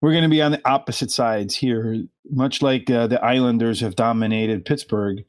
We're 0.00 0.12
going 0.12 0.24
to 0.24 0.30
be 0.30 0.42
on 0.42 0.52
the 0.52 0.68
opposite 0.68 1.10
sides 1.10 1.54
here, 1.54 2.04
much 2.30 2.62
like 2.62 2.88
uh, 2.90 3.06
the 3.06 3.22
Islanders 3.22 3.80
have 3.80 3.96
dominated 3.96 4.64
Pittsburgh. 4.64 5.24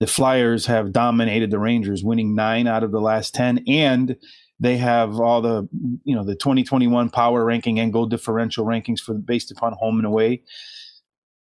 The 0.00 0.06
Flyers 0.06 0.66
have 0.66 0.92
dominated 0.92 1.50
the 1.50 1.58
Rangers, 1.58 2.02
winning 2.02 2.34
nine 2.34 2.66
out 2.66 2.82
of 2.82 2.90
the 2.90 3.00
last 3.00 3.34
ten, 3.34 3.62
and 3.68 4.16
they 4.60 4.76
have 4.76 5.20
all 5.20 5.42
the 5.42 5.68
you 6.04 6.14
know 6.14 6.24
the 6.24 6.34
2021 6.34 7.10
power 7.10 7.44
ranking 7.44 7.78
and 7.78 7.92
goal 7.92 8.06
differential 8.06 8.64
rankings 8.64 9.00
for 9.00 9.14
based 9.14 9.50
upon 9.50 9.74
home 9.74 9.98
and 9.98 10.06
away. 10.06 10.42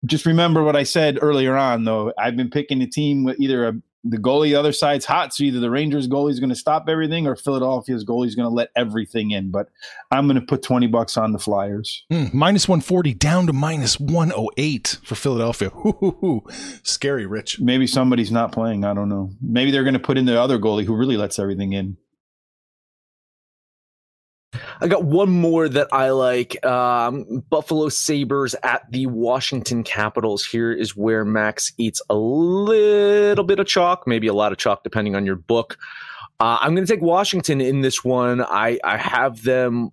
Just 0.07 0.27
remember 0.27 0.63
what 0.63 0.77
I 0.77 0.85
said 0.85 1.19
earlier 1.21 1.57
on, 1.57 1.85
though. 1.85 2.13
I've 2.17 2.37
been 2.37 2.51
picking 2.51 2.81
a 2.83 2.87
team 2.87 3.25
with 3.25 3.41
either 3.41 3.67
a, 3.67 3.75
the 4.05 4.17
goalie 4.17 4.49
the 4.49 4.55
other 4.55 4.73
side's 4.73 5.05
hot, 5.05 5.35
so 5.35 5.45
either 5.45 5.61
the 5.61 5.71
Rangers 5.71 6.09
goalie 6.09 6.31
is 6.31 6.41
going 6.41 6.51
to 6.51 6.57
stop 6.57 6.89
everything, 6.89 7.27
or 7.27 7.37
Philadelphia's 7.37 8.05
goalie 8.05 8.27
is 8.27 8.35
going 8.35 8.49
to 8.49 8.55
let 8.55 8.71
everything 8.77 9.31
in. 9.31 9.51
But 9.51 9.69
I'm 10.11 10.27
going 10.27 10.41
to 10.41 10.47
put 10.47 10.63
20 10.63 10.87
bucks 10.87 11.17
on 11.17 11.33
the 11.33 11.39
Flyers. 11.39 12.05
Mm, 12.13 12.33
minus 12.33 12.69
140 12.69 13.15
down 13.15 13.47
to 13.47 13.53
minus 13.53 13.99
108 13.99 14.99
for 15.03 15.15
Philadelphia. 15.15 15.71
Ooh, 15.85 16.43
scary, 16.83 17.27
Rich. 17.27 17.61
Maybe 17.61 17.87
somebody's 17.87 18.33
not 18.33 18.53
playing. 18.53 18.85
I 18.85 18.95
don't 18.95 19.09
know. 19.09 19.31
Maybe 19.41 19.71
they're 19.71 19.85
going 19.85 19.95
to 19.95 20.01
put 20.01 20.19
in 20.19 20.27
the 20.27 20.41
other 20.41 20.59
goalie 20.59 20.85
who 20.85 20.97
really 20.97 21.17
lets 21.17 21.39
everything 21.39 21.73
in. 21.73 21.97
I 24.81 24.89
got 24.89 25.05
one 25.05 25.29
more 25.29 25.69
that 25.69 25.89
I 25.93 26.11
like. 26.11 26.65
Um, 26.65 27.45
Buffalo 27.51 27.89
Sabres 27.89 28.55
at 28.63 28.91
the 28.91 29.07
Washington 29.07 29.83
Capitals. 29.83 30.45
Here 30.45 30.73
is 30.73 30.97
where 30.97 31.25
Max 31.25 31.73
eats 31.79 32.01
a 32.09 32.15
little 32.15 33.45
bit 33.45 33.59
of 33.59 33.67
chalk, 33.67 34.07
maybe 34.07 34.27
a 34.27 34.35
lot 34.35 34.53
of 34.53 34.59
chalk, 34.59 34.83
depending 34.85 35.15
on 35.15 35.27
your 35.27 35.37
book. 35.37 35.79
Uh, 36.41 36.59
I'm 36.61 36.75
going 36.75 36.87
to 36.87 36.93
take 36.93 37.03
Washington 37.03 37.61
in 37.61 37.81
this 37.81 38.05
one. 38.05 38.41
I, 38.41 38.79
I 38.85 38.97
have 38.97 39.43
them 39.43 39.91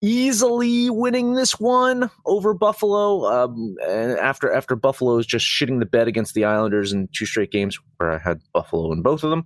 easily 0.00 0.90
winning 0.90 1.34
this 1.34 1.58
one 1.58 2.10
over 2.24 2.54
Buffalo. 2.54 3.24
Um, 3.26 3.76
and 3.86 4.12
after 4.18 4.52
after 4.52 4.76
Buffalo 4.76 5.18
is 5.18 5.26
just 5.26 5.46
shitting 5.46 5.78
the 5.78 5.86
bed 5.86 6.08
against 6.08 6.34
the 6.34 6.44
Islanders 6.44 6.92
in 6.92 7.08
two 7.12 7.26
straight 7.26 7.50
games, 7.50 7.78
where 7.96 8.12
I 8.12 8.18
had 8.18 8.40
Buffalo 8.52 8.92
in 8.92 9.02
both 9.02 9.24
of 9.24 9.30
them, 9.30 9.44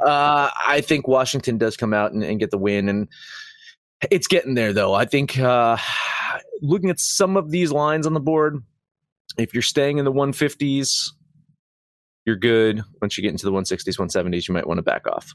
uh, 0.00 0.50
I 0.66 0.80
think 0.80 1.06
Washington 1.06 1.58
does 1.58 1.76
come 1.76 1.94
out 1.94 2.12
and, 2.12 2.22
and, 2.24 2.40
get 2.40 2.50
the 2.50 2.58
win. 2.58 2.88
And 2.88 3.08
it's 4.10 4.26
getting 4.26 4.54
there, 4.54 4.72
though. 4.72 4.94
I 4.94 5.04
think 5.04 5.38
uh, 5.38 5.76
looking 6.62 6.90
at 6.90 7.00
some 7.00 7.36
of 7.36 7.50
these 7.50 7.70
lines 7.70 8.06
on 8.06 8.14
the 8.14 8.20
board, 8.20 8.62
if 9.38 9.54
you're 9.54 9.62
staying 9.62 9.98
in 9.98 10.04
the 10.04 10.12
150s, 10.12 11.10
you're 12.26 12.36
good. 12.36 12.82
Once 13.00 13.16
you 13.16 13.22
get 13.22 13.30
into 13.30 13.46
the 13.46 13.52
160s, 13.52 13.98
170s, 13.98 14.48
you 14.48 14.54
might 14.54 14.66
want 14.66 14.78
to 14.78 14.82
back 14.82 15.06
off. 15.06 15.32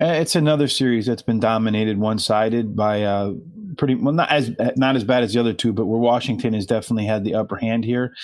Eh, 0.00 0.20
it's 0.20 0.36
another 0.36 0.68
series 0.68 1.06
that's 1.06 1.22
been 1.22 1.40
dominated 1.40 1.98
one 1.98 2.18
sided 2.18 2.76
by 2.76 3.02
uh, 3.02 3.32
pretty 3.76 3.96
well, 3.96 4.14
not 4.14 4.30
as 4.30 4.50
not 4.76 4.94
as 4.94 5.02
bad 5.02 5.24
as 5.24 5.32
the 5.32 5.40
other 5.40 5.52
two, 5.52 5.72
but 5.72 5.86
where 5.86 5.98
Washington 5.98 6.54
has 6.54 6.66
definitely 6.66 7.06
had 7.06 7.24
the 7.24 7.34
upper 7.34 7.56
hand 7.56 7.84
here. 7.84 8.14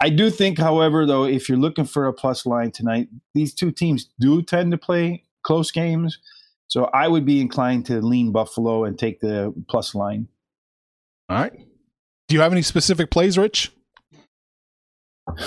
I 0.00 0.10
do 0.10 0.30
think, 0.30 0.58
however, 0.58 1.06
though, 1.06 1.24
if 1.24 1.48
you're 1.48 1.58
looking 1.58 1.84
for 1.84 2.08
a 2.08 2.12
plus 2.12 2.44
line 2.44 2.72
tonight, 2.72 3.08
these 3.34 3.54
two 3.54 3.70
teams 3.70 4.08
do 4.18 4.42
tend 4.42 4.72
to 4.72 4.78
play 4.78 5.22
close 5.42 5.70
games. 5.70 6.18
So 6.66 6.84
I 6.86 7.06
would 7.06 7.26
be 7.26 7.40
inclined 7.40 7.86
to 7.86 8.00
lean 8.00 8.32
Buffalo 8.32 8.84
and 8.84 8.98
take 8.98 9.20
the 9.20 9.54
plus 9.68 9.94
line. 9.94 10.26
All 11.28 11.38
right. 11.38 11.52
Do 12.28 12.34
you 12.34 12.40
have 12.40 12.52
any 12.52 12.62
specific 12.62 13.10
plays, 13.10 13.36
Rich? 13.36 13.72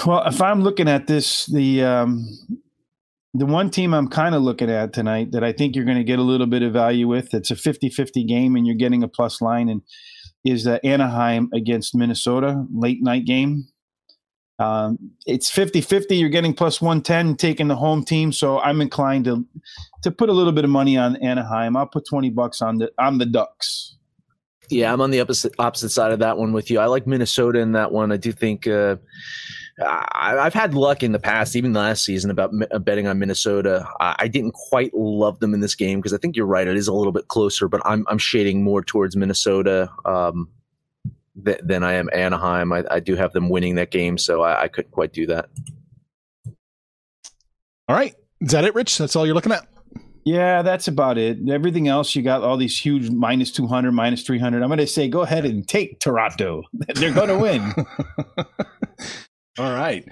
Well, 0.05 0.25
if 0.25 0.41
I'm 0.41 0.61
looking 0.61 0.87
at 0.87 1.07
this, 1.07 1.47
the 1.47 1.83
um, 1.83 2.27
the 3.37 3.45
one 3.45 3.69
team 3.69 3.93
I'm 3.93 4.07
kind 4.07 4.33
of 4.33 4.41
looking 4.41 4.69
at 4.69 4.93
tonight 4.93 5.33
that 5.33 5.43
I 5.43 5.51
think 5.51 5.75
you're 5.75 5.85
going 5.85 5.97
to 5.97 6.03
get 6.03 6.19
a 6.19 6.23
little 6.23 6.47
bit 6.47 6.63
of 6.63 6.71
value 6.71 7.07
with, 7.07 7.33
it's 7.33 7.51
a 7.51 7.55
50 7.55 7.89
50 7.89 8.23
game 8.23 8.55
and 8.55 8.65
you're 8.65 8.75
getting 8.75 9.03
a 9.03 9.07
plus 9.07 9.41
line, 9.41 9.67
and 9.67 9.81
is 10.45 10.67
Anaheim 10.67 11.49
against 11.53 11.95
Minnesota 11.95 12.65
late 12.73 13.01
night 13.01 13.25
game. 13.25 13.65
Um, 14.57 15.11
it's 15.25 15.49
50 15.49 15.81
50. 15.81 16.15
You're 16.15 16.29
getting 16.29 16.53
plus 16.53 16.81
110, 16.81 17.35
taking 17.35 17.67
the 17.67 17.75
home 17.75 18.05
team. 18.05 18.31
So 18.31 18.59
I'm 18.59 18.79
inclined 18.79 19.25
to 19.25 19.45
to 20.03 20.11
put 20.11 20.29
a 20.29 20.33
little 20.33 20.53
bit 20.53 20.63
of 20.63 20.69
money 20.69 20.97
on 20.97 21.17
Anaheim. 21.17 21.75
I'll 21.75 21.87
put 21.87 22.05
20 22.07 22.29
bucks 22.29 22.61
on 22.61 22.77
the 22.77 22.91
on 22.97 23.17
the 23.17 23.25
Ducks. 23.25 23.97
Yeah, 24.69 24.93
I'm 24.93 25.01
on 25.01 25.11
the 25.11 25.19
opposite 25.19 25.53
opposite 25.59 25.89
side 25.89 26.11
of 26.11 26.19
that 26.19 26.37
one 26.37 26.53
with 26.53 26.71
you. 26.71 26.79
I 26.79 26.85
like 26.85 27.05
Minnesota 27.05 27.59
in 27.59 27.73
that 27.73 27.91
one. 27.91 28.11
I 28.11 28.17
do 28.17 28.31
think 28.31 28.65
uh, 28.65 28.95
I, 29.83 30.41
have 30.43 30.53
had 30.53 30.73
luck 30.73 31.03
in 31.03 31.11
the 31.11 31.19
past, 31.19 31.55
even 31.55 31.73
last 31.73 32.05
season, 32.05 32.31
about 32.31 32.51
uh, 32.71 32.79
betting 32.79 33.07
on 33.07 33.19
Minnesota. 33.19 33.87
I, 33.99 34.15
I 34.19 34.27
didn't 34.27 34.53
quite 34.53 34.93
love 34.93 35.39
them 35.39 35.53
in 35.53 35.59
this 35.59 35.75
game 35.75 35.99
because 35.99 36.13
I 36.13 36.17
think 36.17 36.35
you're 36.35 36.45
right; 36.45 36.67
it 36.67 36.77
is 36.77 36.87
a 36.87 36.93
little 36.93 37.11
bit 37.11 37.27
closer. 37.27 37.67
But 37.67 37.81
I'm 37.83 38.05
I'm 38.07 38.17
shading 38.17 38.63
more 38.63 38.81
towards 38.81 39.17
Minnesota 39.17 39.89
um, 40.05 40.49
th- 41.43 41.59
than 41.61 41.83
I 41.83 41.93
am 41.93 42.09
Anaheim. 42.13 42.71
I, 42.71 42.83
I, 42.89 42.99
do 43.01 43.15
have 43.15 43.33
them 43.33 43.49
winning 43.49 43.75
that 43.75 43.91
game, 43.91 44.17
so 44.17 44.43
I, 44.43 44.63
I 44.63 44.67
couldn't 44.69 44.91
quite 44.91 45.11
do 45.11 45.25
that. 45.27 45.49
All 47.87 47.95
right, 47.95 48.15
is 48.39 48.51
that 48.51 48.63
it, 48.63 48.75
Rich? 48.75 48.97
That's 48.97 49.15
all 49.15 49.25
you're 49.25 49.35
looking 49.35 49.51
at. 49.51 49.67
Yeah, 50.23 50.63
that's 50.63 50.87
about 50.87 51.19
it. 51.19 51.37
Everything 51.49 51.87
else, 51.87 52.15
you 52.15 52.23
got 52.23 52.41
all 52.41 52.57
these 52.57 52.79
huge 52.79 53.11
minus 53.11 53.51
200, 53.51 53.91
minus 53.91 54.23
300. 54.23 54.63
I'm 54.63 54.69
going 54.69 54.79
to 54.79 54.87
say 54.87 55.07
go 55.07 55.21
ahead 55.21 55.45
and 55.45 55.67
take 55.67 55.99
Toronto. 55.99 56.63
They're 56.95 57.13
going 57.13 57.27
to 57.27 57.37
win. 57.37 57.73
All 59.57 59.73
right. 59.73 60.05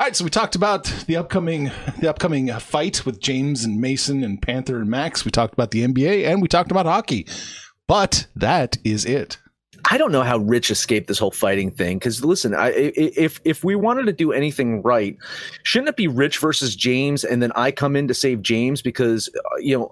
All 0.00 0.06
right, 0.06 0.14
so 0.14 0.24
we 0.24 0.30
talked 0.30 0.54
about 0.54 0.84
the 1.06 1.16
upcoming 1.16 1.70
the 1.98 2.08
upcoming 2.08 2.48
fight 2.60 3.04
with 3.04 3.20
James 3.20 3.64
and 3.64 3.80
Mason 3.80 4.22
and 4.22 4.40
Panther 4.40 4.80
and 4.80 4.88
Max. 4.88 5.24
We 5.24 5.30
talked 5.30 5.54
about 5.54 5.70
the 5.70 5.86
NBA 5.86 6.24
and 6.26 6.40
we 6.40 6.48
talked 6.48 6.70
about 6.70 6.86
hockey. 6.86 7.26
But 7.86 8.26
that 8.36 8.78
is 8.84 9.04
it. 9.04 9.38
I 9.90 9.96
don't 9.96 10.12
know 10.12 10.22
how 10.22 10.38
Rich 10.38 10.70
escaped 10.70 11.08
this 11.08 11.18
whole 11.18 11.30
fighting 11.30 11.70
thing. 11.70 11.98
Because 11.98 12.24
listen, 12.24 12.54
I, 12.54 12.70
if 12.70 13.40
if 13.44 13.64
we 13.64 13.74
wanted 13.74 14.06
to 14.06 14.12
do 14.12 14.32
anything 14.32 14.82
right, 14.82 15.16
shouldn't 15.62 15.88
it 15.88 15.96
be 15.96 16.08
Rich 16.08 16.38
versus 16.38 16.76
James, 16.76 17.24
and 17.24 17.42
then 17.42 17.52
I 17.54 17.70
come 17.70 17.96
in 17.96 18.08
to 18.08 18.14
save 18.14 18.42
James? 18.42 18.82
Because 18.82 19.28
uh, 19.34 19.56
you 19.58 19.78
know, 19.78 19.88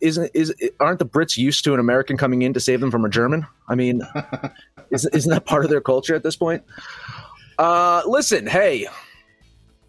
isn't 0.00 0.30
is 0.34 0.54
aren't 0.78 0.98
the 0.98 1.06
Brits 1.06 1.36
used 1.36 1.64
to 1.64 1.74
an 1.74 1.80
American 1.80 2.16
coming 2.16 2.42
in 2.42 2.52
to 2.54 2.60
save 2.60 2.80
them 2.80 2.90
from 2.90 3.04
a 3.04 3.08
German? 3.08 3.46
I 3.68 3.74
mean, 3.76 4.02
isn't, 4.90 5.14
isn't 5.14 5.30
that 5.30 5.46
part 5.46 5.64
of 5.64 5.70
their 5.70 5.80
culture 5.80 6.14
at 6.14 6.22
this 6.22 6.36
point? 6.36 6.62
Uh, 7.60 8.02
listen, 8.06 8.46
hey, 8.46 8.86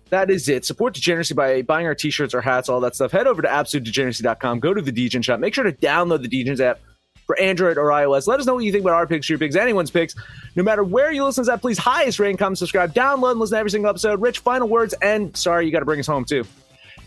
that 0.10 0.30
is 0.30 0.50
it. 0.50 0.66
Support 0.66 0.94
Degeneracy 0.94 1.34
by 1.34 1.62
buying 1.62 1.86
our 1.86 1.96
t-shirts, 1.96 2.34
our 2.34 2.42
hats, 2.42 2.68
all 2.68 2.82
that 2.82 2.96
stuff. 2.96 3.14
Head 3.14 3.28
over 3.28 3.42
to 3.42 3.48
absolutedegeneracy.com. 3.48 4.60
Go 4.60 4.74
to 4.74 4.82
the 4.82 4.92
Degen 4.92 5.22
shop. 5.22 5.40
Make 5.40 5.54
sure 5.54 5.64
to 5.64 5.72
download 5.72 6.22
the 6.22 6.28
Degens 6.28 6.60
app 6.60 6.82
for 7.26 7.40
Android 7.40 7.78
or 7.78 7.86
iOS. 7.86 8.28
Let 8.28 8.42
us 8.42 8.46
know 8.46 8.56
what 8.56 8.66
you 8.66 8.74
think 8.74 8.84
about 8.84 8.96
our 8.96 9.08
picks, 9.08 9.30
your 9.30 9.40
picks, 9.40 9.56
anyone's 9.56 9.90
picks. 9.90 10.16
No 10.58 10.64
matter 10.64 10.84
where 10.84 11.14
you 11.14 11.24
listen 11.24 11.46
to 11.46 11.52
that, 11.52 11.62
please 11.62 11.78
highest 11.78 12.20
rank, 12.20 12.40
comment, 12.40 12.58
subscribe, 12.58 12.94
download, 12.94 13.32
and 13.32 13.40
listen 13.40 13.56
to 13.56 13.60
every 13.60 13.72
single 13.72 13.90
episode. 13.90 14.20
Rich, 14.20 14.40
final 14.40 14.68
words, 14.68 14.94
and 15.02 15.36
sorry, 15.38 15.66
you 15.66 15.72
got 15.72 15.80
to 15.80 15.86
bring 15.86 16.02
us 16.02 16.08
home 16.08 16.26
too. 16.26 16.44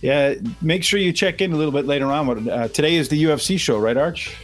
Yeah, 0.01 0.37
make 0.63 0.83
sure 0.83 0.99
you 0.99 1.13
check 1.13 1.43
in 1.43 1.53
a 1.53 1.57
little 1.57 1.73
bit 1.73 1.85
later 1.85 2.07
on. 2.07 2.49
Uh, 2.49 2.69
today 2.69 2.95
is 2.95 3.11
the 3.11 3.23
UFC 3.23 3.61
show, 3.61 3.79
right, 3.79 3.99
Arch? 3.99 4.35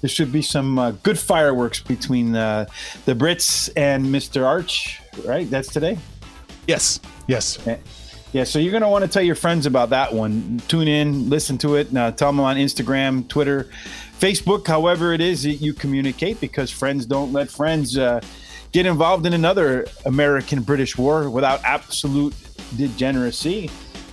there 0.00 0.08
should 0.08 0.32
be 0.32 0.42
some 0.42 0.78
uh, 0.78 0.92
good 1.02 1.18
fireworks 1.18 1.80
between 1.80 2.34
uh, 2.34 2.66
the 3.04 3.14
Brits 3.14 3.70
and 3.76 4.06
Mr. 4.06 4.46
Arch, 4.46 4.99
right? 5.24 5.48
That's 5.50 5.72
today? 5.72 5.98
Yes. 6.66 7.00
Yes. 7.26 7.58
Yeah, 8.32 8.44
so 8.44 8.60
you're 8.60 8.70
going 8.70 8.82
to 8.82 8.88
want 8.88 9.04
to 9.04 9.10
tell 9.10 9.22
your 9.22 9.34
friends 9.34 9.66
about 9.66 9.90
that 9.90 10.12
one. 10.12 10.60
Tune 10.68 10.86
in, 10.86 11.28
listen 11.28 11.58
to 11.58 11.74
it, 11.74 11.94
uh, 11.96 12.12
tell 12.12 12.28
them 12.28 12.38
on 12.38 12.56
Instagram, 12.56 13.26
Twitter, 13.26 13.68
Facebook, 14.20 14.68
however 14.68 15.12
it 15.12 15.20
is 15.20 15.42
that 15.42 15.54
you 15.54 15.72
communicate, 15.72 16.40
because 16.40 16.70
friends 16.70 17.06
don't 17.06 17.32
let 17.32 17.50
friends 17.50 17.98
uh, 17.98 18.20
get 18.70 18.86
involved 18.86 19.26
in 19.26 19.32
another 19.32 19.86
American 20.06 20.62
British 20.62 20.96
war 20.96 21.28
without 21.28 21.60
absolute 21.64 22.34
degeneracy. 22.76 23.68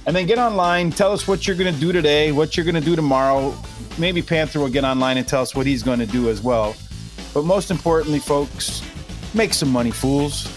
And 0.08 0.16
then 0.16 0.26
get 0.26 0.40
online, 0.40 0.90
tell 0.90 1.12
us 1.12 1.28
what 1.28 1.46
you're 1.46 1.58
going 1.58 1.72
to 1.72 1.80
do 1.80 1.92
today, 1.92 2.32
what 2.32 2.58
you're 2.58 2.66
going 2.66 2.76
to 2.76 2.82
do 2.82 2.96
tomorrow, 2.96 3.54
maybe 4.00 4.24
Panther 4.24 4.60
will 4.60 4.70
get 4.70 4.84
online 4.84 5.18
and 5.18 5.28
tell 5.28 5.44
us 5.44 5.54
what 5.54 5.68
he's 5.68 5.84
going 5.84 6.00
to 6.00 6.08
do 6.08 6.30
as 6.30 6.42
well. 6.42 6.76
But 7.36 7.44
most 7.44 7.70
importantly, 7.70 8.20
folks, 8.20 8.82
make 9.36 9.54
some 9.54 9.70
money, 9.70 9.92
fools. 9.92 10.57